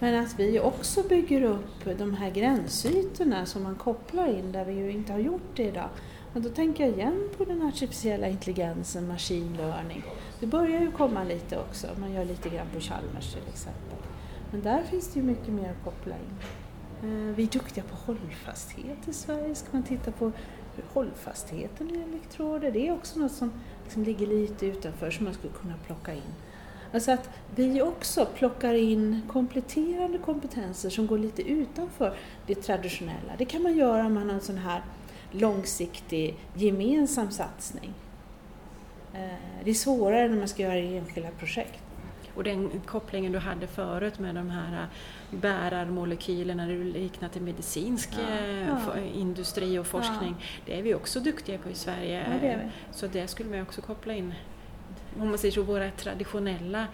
Men 0.00 0.24
att 0.24 0.34
vi 0.38 0.60
också 0.60 1.02
bygger 1.02 1.42
upp 1.42 1.98
de 1.98 2.14
här 2.14 2.30
gränsytorna 2.30 3.46
som 3.46 3.62
man 3.62 3.74
kopplar 3.74 4.26
in 4.38 4.52
där 4.52 4.64
vi 4.64 4.72
ju 4.72 4.90
inte 4.90 5.12
har 5.12 5.20
gjort 5.20 5.56
det 5.56 5.62
idag. 5.62 5.88
Men 6.32 6.42
då 6.42 6.48
tänker 6.48 6.84
jag 6.84 6.92
igen 6.92 7.28
på 7.36 7.44
den 7.44 7.62
artificiella 7.62 8.28
intelligensen, 8.28 9.08
machine 9.08 9.56
learning. 9.56 10.02
Det 10.40 10.46
börjar 10.46 10.80
ju 10.80 10.92
komma 10.92 11.24
lite 11.24 11.58
också, 11.58 11.86
man 12.00 12.12
gör 12.12 12.24
lite 12.24 12.48
grann 12.48 12.66
på 12.74 12.80
Chalmers 12.80 13.32
till 13.32 13.48
exempel. 13.52 13.98
Men 14.50 14.62
där 14.62 14.82
finns 14.82 15.08
det 15.12 15.20
ju 15.20 15.26
mycket 15.26 15.48
mer 15.48 15.70
att 15.70 15.84
koppla 15.84 16.14
in. 16.14 16.36
Eh, 17.02 17.34
vi 17.34 17.42
är 17.42 17.46
duktiga 17.46 17.84
på 17.84 18.12
hållfasthet 18.12 19.08
i 19.08 19.12
Sverige. 19.12 19.54
Ska 19.54 19.68
man 19.72 19.82
titta 19.82 20.12
på 20.12 20.32
hållfastheten 20.92 21.90
i 21.90 22.02
elektroder? 22.02 22.70
Det 22.70 22.88
är 22.88 22.92
också 22.92 23.18
något 23.18 23.32
som 23.32 23.52
liksom 23.84 24.04
ligger 24.04 24.26
lite 24.26 24.66
utanför 24.66 25.10
som 25.10 25.24
man 25.24 25.34
skulle 25.34 25.52
kunna 25.52 25.74
plocka 25.86 26.14
in. 26.14 26.34
Alltså 26.92 27.12
att 27.12 27.30
vi 27.54 27.82
också 27.82 28.26
plockar 28.26 28.74
in 28.74 29.22
kompletterande 29.28 30.18
kompetenser 30.18 30.90
som 30.90 31.06
går 31.06 31.18
lite 31.18 31.42
utanför 31.42 32.16
det 32.46 32.54
traditionella. 32.54 33.32
Det 33.38 33.44
kan 33.44 33.62
man 33.62 33.76
göra 33.76 34.06
om 34.06 34.14
man 34.14 34.28
har 34.28 34.34
en 34.34 34.40
sån 34.40 34.58
här 34.58 34.82
långsiktig 35.30 36.36
gemensam 36.54 37.30
satsning. 37.30 37.94
Eh, 39.14 39.64
det 39.64 39.70
är 39.70 39.74
svårare 39.74 40.28
när 40.28 40.36
man 40.36 40.48
ska 40.48 40.62
göra 40.62 40.74
enskilda 40.74 41.30
projekt. 41.30 41.82
Och 42.34 42.44
den 42.44 42.80
kopplingen 42.86 43.32
du 43.32 43.38
hade 43.38 43.66
förut 43.66 44.18
med 44.18 44.34
de 44.34 44.50
här 44.50 44.86
bärarmolekylerna, 45.30 46.66
du 46.66 46.84
liknade 46.84 47.32
till 47.32 47.42
medicinsk 47.42 48.10
ja, 48.12 48.34
eh, 48.34 48.68
ja. 48.68 48.98
industri 49.14 49.78
och 49.78 49.86
forskning. 49.86 50.34
Ja. 50.38 50.46
Det 50.66 50.78
är 50.78 50.82
vi 50.82 50.94
också 50.94 51.20
duktiga 51.20 51.58
på 51.58 51.70
i 51.70 51.74
Sverige. 51.74 52.38
Det 52.40 52.70
så 52.92 53.06
det 53.06 53.28
skulle 53.28 53.50
man 53.50 53.62
också 53.62 53.82
koppla 53.82 54.14
in, 54.14 54.34
om 55.20 55.28
man 55.28 55.38
säger 55.38 55.52
så, 55.52 55.62
våra 55.62 55.90
traditionella 55.90 56.86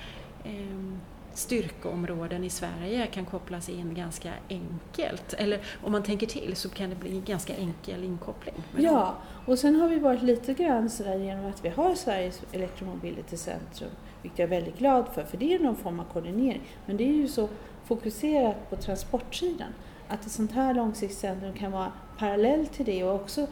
eh, 0.45 0.97
styrkeområden 1.37 2.45
i 2.45 2.51
Sverige 2.51 3.07
kan 3.07 3.25
kopplas 3.25 3.69
in 3.69 3.95
ganska 3.95 4.33
enkelt. 4.49 5.35
Eller 5.39 5.61
om 5.83 5.93
man 5.93 6.03
tänker 6.03 6.27
till 6.27 6.57
så 6.57 6.69
kan 6.69 6.91
det 6.91 6.97
bli 6.97 7.11
en 7.11 7.25
ganska 7.25 7.55
enkel 7.55 8.05
inkoppling. 8.05 8.55
Ja, 8.77 9.15
och 9.47 9.59
sen 9.59 9.77
har 9.77 9.89
vi 9.89 9.99
varit 9.99 10.23
lite 10.23 10.55
grann 10.55 10.91
sådär 10.91 11.19
genom 11.19 11.47
att 11.47 11.65
vi 11.65 11.69
har 11.69 11.95
Sveriges 11.95 12.43
Electromobility 12.53 13.37
Centrum, 13.37 13.91
vilket 14.23 14.39
jag 14.39 14.47
är 14.47 14.51
väldigt 14.51 14.79
glad 14.79 15.09
för, 15.15 15.25
för 15.25 15.37
det 15.37 15.55
är 15.55 15.59
någon 15.59 15.77
form 15.77 16.01
av 16.01 16.05
koordinering. 16.05 16.63
Men 16.87 16.97
det 16.97 17.05
är 17.05 17.15
ju 17.15 17.29
så 17.29 17.49
fokuserat 17.85 18.71
på 18.71 18.77
transportsidan, 18.77 19.69
att 20.09 20.27
ett 20.27 20.33
sånt 20.33 20.53
här 20.53 20.75
långsiktigt 20.75 21.19
centrum 21.19 21.53
kan 21.53 21.73
vara 21.73 21.93
parallellt 22.19 22.73
till 22.73 22.87
det 22.87 23.05
och 23.05 23.15
också 23.15 23.47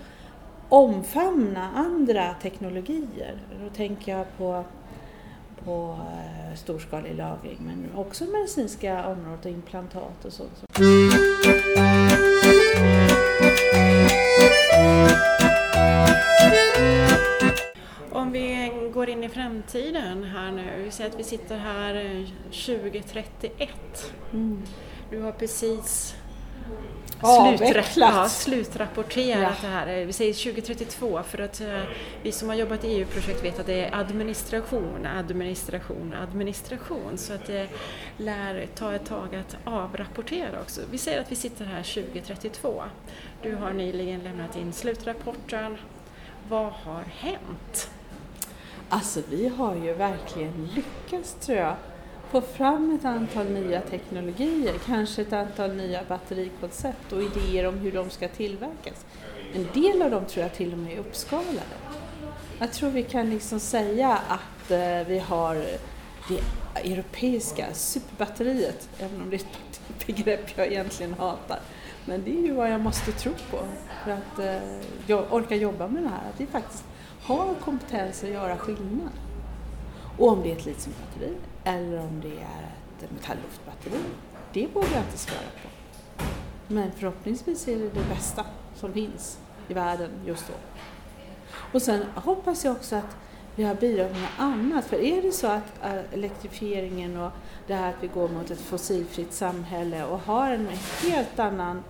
omfamna 0.68 1.70
andra 1.74 2.34
teknologier. 2.42 3.38
Då 3.64 3.70
tänker 3.70 4.12
jag 4.12 4.26
på 4.38 4.64
på 5.64 5.98
eh, 6.00 6.56
storskalig 6.56 7.14
lagring 7.14 7.58
men 7.60 7.88
också 7.94 8.24
medicinska 8.24 9.06
området 9.06 9.44
och 9.44 9.50
implantat 9.50 10.24
och 10.24 10.32
sånt. 10.32 10.64
Om 18.12 18.32
vi 18.32 18.54
framtiden 19.28 20.24
här 20.24 20.52
nu. 20.52 20.82
Vi 20.84 20.90
säger 20.90 21.10
att 21.10 21.18
vi 21.18 21.24
sitter 21.24 21.58
här 21.58 22.26
2031. 22.44 23.70
Mm. 24.32 24.62
Du 25.10 25.20
har 25.20 25.32
precis 25.32 26.14
slutrapp 27.24 27.96
ja, 27.96 28.28
slutrapporterat 28.28 29.58
ja. 29.62 29.68
det 29.68 29.74
här. 29.74 30.04
Vi 30.04 30.12
säger 30.12 30.32
2032 30.32 31.22
för 31.22 31.38
att 31.38 31.60
uh, 31.60 31.82
vi 32.22 32.32
som 32.32 32.48
har 32.48 32.56
jobbat 32.56 32.84
i 32.84 32.88
EU-projekt 32.88 33.44
vet 33.44 33.60
att 33.60 33.66
det 33.66 33.84
är 33.84 33.94
administration, 33.94 35.06
administration, 35.06 36.14
administration. 36.22 37.18
Så 37.18 37.32
att 37.32 37.46
det 37.46 37.68
lär 38.16 38.66
ta 38.74 38.94
ett 38.94 39.06
tag 39.06 39.34
att 39.34 39.56
avrapportera 39.64 40.60
också. 40.60 40.80
Vi 40.90 40.98
säger 40.98 41.20
att 41.20 41.32
vi 41.32 41.36
sitter 41.36 41.64
här 41.64 41.82
2032. 41.82 42.82
Du 43.42 43.54
har 43.54 43.72
nyligen 43.72 44.20
lämnat 44.20 44.56
in 44.56 44.72
slutrapporten. 44.72 45.76
Vad 46.48 46.72
har 46.72 47.04
hänt? 47.10 47.90
Alltså 48.88 49.20
vi 49.30 49.48
har 49.48 49.76
ju 49.76 49.92
verkligen 49.92 50.68
lyckats 50.74 51.34
tror 51.34 51.58
jag 51.58 51.76
få 52.30 52.40
fram 52.40 52.98
ett 52.98 53.04
antal 53.04 53.46
nya 53.46 53.80
teknologier, 53.80 54.74
kanske 54.86 55.22
ett 55.22 55.32
antal 55.32 55.74
nya 55.74 56.00
batterikoncept 56.08 57.12
och 57.12 57.22
idéer 57.22 57.66
om 57.66 57.78
hur 57.78 57.92
de 57.92 58.10
ska 58.10 58.28
tillverkas. 58.28 59.06
En 59.54 59.68
del 59.74 60.02
av 60.02 60.10
dem 60.10 60.24
tror 60.24 60.42
jag 60.42 60.54
till 60.54 60.72
och 60.72 60.78
med 60.78 60.92
är 60.92 60.98
uppskalade. 60.98 61.74
Jag 62.58 62.72
tror 62.72 62.90
vi 62.90 63.02
kan 63.02 63.30
liksom 63.30 63.60
säga 63.60 64.18
att 64.28 64.70
eh, 64.70 65.06
vi 65.06 65.18
har 65.18 65.54
det 66.28 66.40
europeiska 66.92 67.66
superbatteriet, 67.74 68.88
även 68.98 69.22
om 69.22 69.30
det 69.30 69.36
är 69.36 69.40
ett 69.40 70.06
begrepp 70.06 70.58
jag 70.58 70.66
egentligen 70.66 71.14
hatar. 71.14 71.60
Men 72.04 72.24
det 72.24 72.30
är 72.30 72.42
ju 72.42 72.52
vad 72.52 72.70
jag 72.70 72.80
måste 72.80 73.12
tro 73.12 73.32
på 73.50 73.58
för 74.04 74.10
att 74.10 74.38
eh, 74.38 74.68
jag 75.06 75.32
orkar 75.32 75.56
jobba 75.56 75.88
med 75.88 76.02
det 76.02 76.08
här, 76.08 76.30
att 76.34 76.40
vi 76.40 76.46
faktiskt 76.46 76.84
har 77.22 77.54
kompetens 77.54 78.24
att 78.24 78.30
göra 78.30 78.56
skillnad. 78.56 79.10
Och 80.18 80.28
om 80.28 80.42
det 80.42 80.52
är 80.52 80.56
ett 80.56 80.66
litiumbatteri 80.66 81.34
eller 81.64 81.98
om 82.00 82.20
det 82.20 82.40
är 82.40 82.70
ett 83.04 83.12
metallluftbatteri, 83.12 84.02
det 84.52 84.66
vågar 84.66 84.90
jag 84.92 85.02
inte 85.02 85.18
svara 85.18 85.48
på. 85.62 85.68
Men 86.68 86.92
förhoppningsvis 86.92 87.68
är 87.68 87.78
det 87.78 87.88
det 87.88 88.08
bästa 88.08 88.46
som 88.74 88.92
finns 88.92 89.38
i 89.68 89.74
världen 89.74 90.10
just 90.26 90.48
då. 90.48 90.54
Och 91.72 91.82
sen 91.82 92.04
hoppas 92.14 92.64
jag 92.64 92.72
också 92.72 92.96
att 92.96 93.16
vi 93.56 93.64
har 93.64 93.74
bidragit 93.74 94.16
med 94.16 94.28
annat. 94.38 94.84
För 94.84 94.96
är 94.96 95.22
det 95.22 95.32
så 95.32 95.46
att 95.46 95.84
eh, 95.84 96.12
elektrifieringen 96.12 97.16
och 97.16 97.30
det 97.66 97.74
här 97.74 97.88
att 97.88 97.96
vi 98.00 98.08
går 98.08 98.28
mot 98.28 98.50
ett 98.50 98.60
fossilfritt 98.60 99.32
samhälle 99.32 100.04
och 100.04 100.18
har 100.18 100.50
en 100.50 100.68
helt 101.02 101.38
annan 101.38 101.82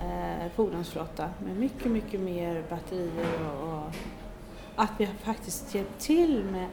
eh, 0.00 0.50
fordonsflotta 0.56 1.30
med 1.44 1.56
mycket, 1.56 1.90
mycket 1.90 2.20
mer 2.20 2.64
batterier 2.70 3.50
och, 3.62 3.72
och 3.72 3.92
att 4.76 4.92
vi 4.98 5.04
har 5.04 5.14
faktiskt 5.14 5.74
hjälpt 5.74 6.00
till 6.00 6.44
med 6.44 6.68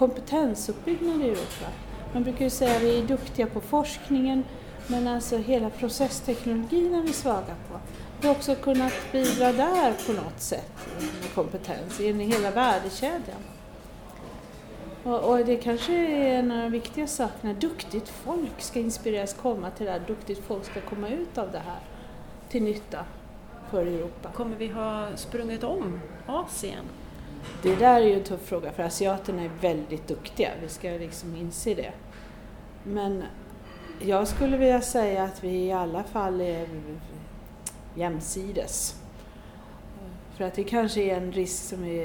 kompetensuppbyggnad 0.00 1.22
i 1.22 1.24
Europa. 1.24 1.66
Man 2.12 2.22
brukar 2.22 2.44
ju 2.44 2.50
säga 2.50 2.76
att 2.76 2.82
vi 2.82 2.98
är 2.98 3.02
duktiga 3.02 3.46
på 3.46 3.60
forskningen 3.60 4.44
men 4.86 5.08
alltså 5.08 5.36
hela 5.36 5.70
processteknologin 5.70 6.94
är 6.94 7.02
vi 7.02 7.12
svaga 7.12 7.54
på. 7.68 7.78
Vi 8.20 8.28
har 8.28 8.34
också 8.34 8.54
kunnat 8.54 8.92
bidra 9.12 9.52
där 9.52 9.94
på 10.06 10.12
något 10.12 10.40
sätt 10.40 10.72
med 11.22 11.34
kompetens 11.34 12.00
i 12.00 12.12
hela 12.12 12.50
värdekedjan. 12.50 13.42
Och, 15.04 15.20
och, 15.20 15.38
det 15.38 15.56
kanske 15.56 15.92
är 15.92 16.38
en 16.38 16.52
av 16.52 16.58
de 16.58 16.70
viktiga 16.70 17.06
sakerna. 17.06 17.52
Duktigt 17.52 18.08
folk 18.08 18.60
ska 18.60 18.80
inspireras 18.80 19.34
komma 19.34 19.70
till 19.70 19.86
det 19.86 19.92
här. 19.92 20.02
Duktigt 20.06 20.44
folk 20.46 20.64
ska 20.64 20.80
komma 20.80 21.08
ut 21.08 21.38
av 21.38 21.52
det 21.52 21.58
här 21.58 21.80
till 22.48 22.62
nytta 22.62 23.04
för 23.70 23.86
Europa. 23.86 24.30
Kommer 24.34 24.56
vi 24.56 24.68
ha 24.68 25.08
sprungit 25.16 25.64
om 25.64 26.00
Asien? 26.26 26.84
Det 27.62 27.76
där 27.76 28.00
är 28.00 28.06
ju 28.06 28.14
en 28.14 28.24
tuff 28.24 28.40
fråga 28.40 28.72
för 28.72 28.82
asiaterna 28.82 29.42
är 29.42 29.50
väldigt 29.60 30.08
duktiga, 30.08 30.50
vi 30.62 30.68
ska 30.68 30.88
liksom 30.88 31.36
inse 31.36 31.74
det. 31.74 31.92
Men 32.84 33.22
jag 34.00 34.28
skulle 34.28 34.56
vilja 34.56 34.80
säga 34.80 35.24
att 35.24 35.44
vi 35.44 35.64
i 35.64 35.72
alla 35.72 36.02
fall 36.02 36.40
är 36.40 36.68
jämsides. 37.94 39.00
För 40.36 40.44
att 40.44 40.54
det 40.54 40.64
kanske 40.64 41.02
är 41.02 41.16
en 41.16 41.32
risk 41.32 41.62
som 41.62 41.82
vi, 41.82 42.02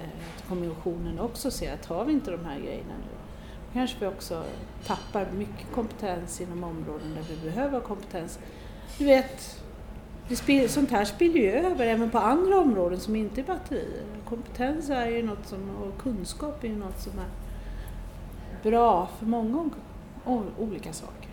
eh, 0.00 0.48
kommissionen 0.48 1.20
också 1.20 1.50
ser, 1.50 1.74
att 1.74 1.86
har 1.86 2.04
vi 2.04 2.12
inte 2.12 2.30
de 2.30 2.44
här 2.44 2.58
grejerna 2.58 2.94
nu, 2.98 3.16
då 3.66 3.72
kanske 3.72 3.96
vi 4.00 4.06
också 4.06 4.44
tappar 4.86 5.26
mycket 5.32 5.72
kompetens 5.74 6.40
inom 6.40 6.64
områden 6.64 7.14
där 7.14 7.34
vi 7.34 7.50
behöver 7.50 7.80
kompetens. 7.80 8.38
Du 8.98 9.04
vet, 9.04 9.62
det 10.30 10.68
sånt 10.68 10.90
här 10.90 11.04
spiller 11.04 11.40
ju 11.40 11.50
över 11.50 11.86
även 11.86 12.10
på 12.10 12.18
andra 12.18 12.58
områden 12.58 13.00
som 13.00 13.16
inte 13.16 13.40
är 13.40 13.44
batterier. 13.44 14.04
Kompetens 14.28 14.90
är 14.90 15.06
ju 15.06 15.22
något 15.22 15.46
som, 15.46 15.70
och 15.70 16.02
kunskap 16.02 16.64
är 16.64 16.68
ju 16.68 16.76
något 16.76 17.00
som 17.00 17.12
är 17.12 17.28
bra 18.70 19.08
för 19.18 19.26
många 19.26 19.70
olika 20.58 20.92
saker. 20.92 21.30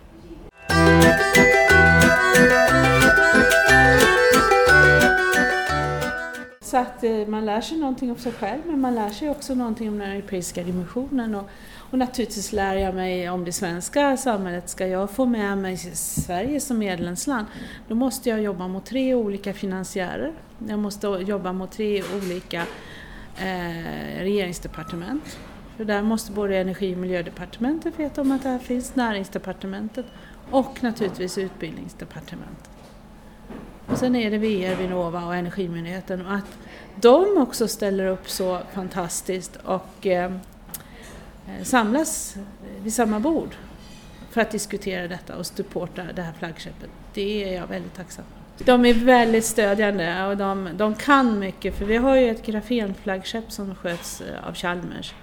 Så 6.68 6.76
att 6.76 7.04
eh, 7.04 7.26
man 7.26 7.46
lär 7.46 7.60
sig 7.60 7.78
någonting 7.78 8.10
om 8.10 8.16
sig 8.16 8.32
själv 8.32 8.60
men 8.66 8.80
man 8.80 8.94
lär 8.94 9.08
sig 9.08 9.30
också 9.30 9.54
någonting 9.54 9.88
om 9.88 9.98
den 9.98 10.10
europeiska 10.10 10.62
dimensionen. 10.62 11.34
Och, 11.34 11.50
och 11.90 11.98
naturligtvis 11.98 12.52
lär 12.52 12.76
jag 12.76 12.94
mig 12.94 13.30
om 13.30 13.44
det 13.44 13.52
svenska 13.52 14.16
samhället. 14.16 14.68
Ska 14.68 14.86
jag 14.86 15.10
få 15.10 15.26
med 15.26 15.58
mig 15.58 15.76
Sverige 15.94 16.60
som 16.60 16.78
medlemsland 16.78 17.46
då 17.88 17.94
måste 17.94 18.28
jag 18.28 18.42
jobba 18.42 18.68
mot 18.68 18.86
tre 18.86 19.14
olika 19.14 19.54
finansiärer. 19.54 20.32
Jag 20.68 20.78
måste 20.78 21.06
jobba 21.06 21.52
mot 21.52 21.70
tre 21.70 22.02
olika 22.16 22.62
eh, 23.38 24.20
regeringsdepartement. 24.20 25.38
För 25.76 25.84
där 25.84 26.02
måste 26.02 26.32
både 26.32 26.56
Energi 26.56 26.94
och 26.94 26.98
miljödepartementet 26.98 27.98
veta 27.98 28.20
om 28.20 28.32
att 28.32 28.42
det 28.42 28.48
här 28.48 28.58
finns, 28.58 28.94
Näringsdepartementet 28.94 30.06
och 30.50 30.82
naturligtvis 30.82 31.38
Utbildningsdepartementet. 31.38 32.77
Och 33.98 34.00
sen 34.00 34.16
är 34.16 34.30
det 34.30 34.38
VR, 34.38 34.76
Vinnova 34.76 35.24
och 35.24 35.34
Energimyndigheten 35.34 36.26
och 36.26 36.34
att 36.34 36.58
de 36.94 37.36
också 37.38 37.68
ställer 37.68 38.06
upp 38.06 38.30
så 38.30 38.60
fantastiskt 38.72 39.56
och 39.64 40.06
eh, 40.06 40.32
eh, 41.46 41.62
samlas 41.62 42.36
vid 42.82 42.94
samma 42.94 43.20
bord 43.20 43.56
för 44.30 44.40
att 44.40 44.50
diskutera 44.50 45.08
detta 45.08 45.36
och 45.36 45.46
supporta 45.46 46.02
det 46.14 46.22
här 46.22 46.32
flaggskeppet. 46.32 46.90
Det 47.14 47.44
är 47.44 47.60
jag 47.60 47.66
väldigt 47.66 47.94
tacksam 47.94 48.24
för. 48.56 48.64
De 48.64 48.86
är 48.86 48.94
väldigt 48.94 49.44
stödjande 49.44 50.26
och 50.26 50.36
de, 50.36 50.68
de 50.76 50.94
kan 50.94 51.38
mycket 51.38 51.74
för 51.74 51.84
vi 51.84 51.96
har 51.96 52.16
ju 52.16 52.30
ett 52.30 52.46
grafenflaggskepp 52.46 53.52
som 53.52 53.74
sköts 53.74 54.20
eh, 54.20 54.48
av 54.48 54.54
Chalmers 54.54 55.14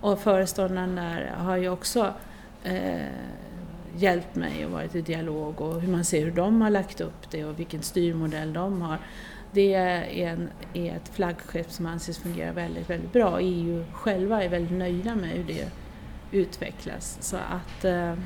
och 0.00 0.20
föreståndaren 0.20 0.94
där 0.94 1.32
har 1.36 1.56
ju 1.56 1.68
också 1.68 2.12
eh, 2.64 3.00
hjälpt 3.98 4.34
mig 4.34 4.66
och 4.66 4.72
varit 4.72 4.94
i 4.94 5.00
dialog 5.00 5.60
och 5.60 5.80
hur 5.80 5.92
man 5.92 6.04
ser 6.04 6.24
hur 6.24 6.30
de 6.30 6.60
har 6.60 6.70
lagt 6.70 7.00
upp 7.00 7.30
det 7.30 7.44
och 7.44 7.58
vilken 7.58 7.82
styrmodell 7.82 8.52
de 8.52 8.82
har. 8.82 8.98
Det 9.52 9.74
är, 9.74 10.02
en, 10.02 10.48
är 10.74 10.96
ett 10.96 11.08
flaggskepp 11.08 11.70
som 11.70 11.86
anses 11.86 12.18
fungera 12.18 12.52
väldigt, 12.52 12.90
väldigt 12.90 13.12
bra. 13.12 13.40
EU 13.40 13.84
själva 13.92 14.44
är 14.44 14.48
väldigt 14.48 14.78
nöjda 14.78 15.14
med 15.14 15.30
hur 15.30 15.44
det 15.44 15.70
utvecklas. 16.32 17.18
Så 17.20 17.36
att 17.36 17.84
eh, 17.84 18.12
eh 18.12 18.16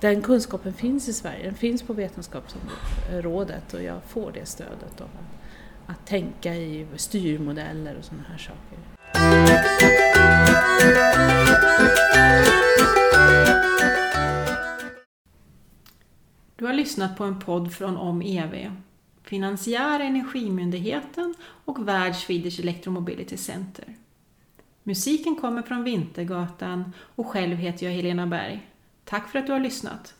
den 0.00 0.22
kunskapen 0.22 0.72
finns 0.72 1.08
i 1.08 1.12
Sverige, 1.12 1.44
den 1.44 1.54
finns 1.54 1.82
på 1.82 1.92
Vetenskapsrådet 1.92 3.74
och 3.74 3.82
jag 3.82 4.02
får 4.06 4.32
det 4.32 4.46
stödet 4.46 5.00
av 5.00 5.06
att, 5.06 5.90
att 5.90 6.06
tänka 6.06 6.54
i 6.54 6.86
styrmodeller 6.96 7.96
och 7.98 8.04
sådana 8.04 8.24
här 8.28 8.38
saker. 8.38 8.78
Du 16.64 16.68
har 16.68 16.74
lyssnat 16.74 17.16
på 17.16 17.24
en 17.24 17.38
podd 17.38 17.72
från 17.72 17.96
Om 17.96 18.22
EV 18.22 18.72
finansiär 19.22 20.00
Energimyndigheten 20.00 21.34
och 21.64 21.88
värd 21.88 22.14
Swedish 22.16 22.60
Electromobility 22.60 23.36
Center. 23.36 23.84
Musiken 24.82 25.36
kommer 25.36 25.62
från 25.62 25.84
Vintergatan 25.84 26.92
och 27.14 27.26
själv 27.26 27.56
heter 27.56 27.86
jag 27.86 27.92
Helena 27.92 28.26
Berg. 28.26 28.68
Tack 29.04 29.28
för 29.28 29.38
att 29.38 29.46
du 29.46 29.52
har 29.52 29.60
lyssnat! 29.60 30.14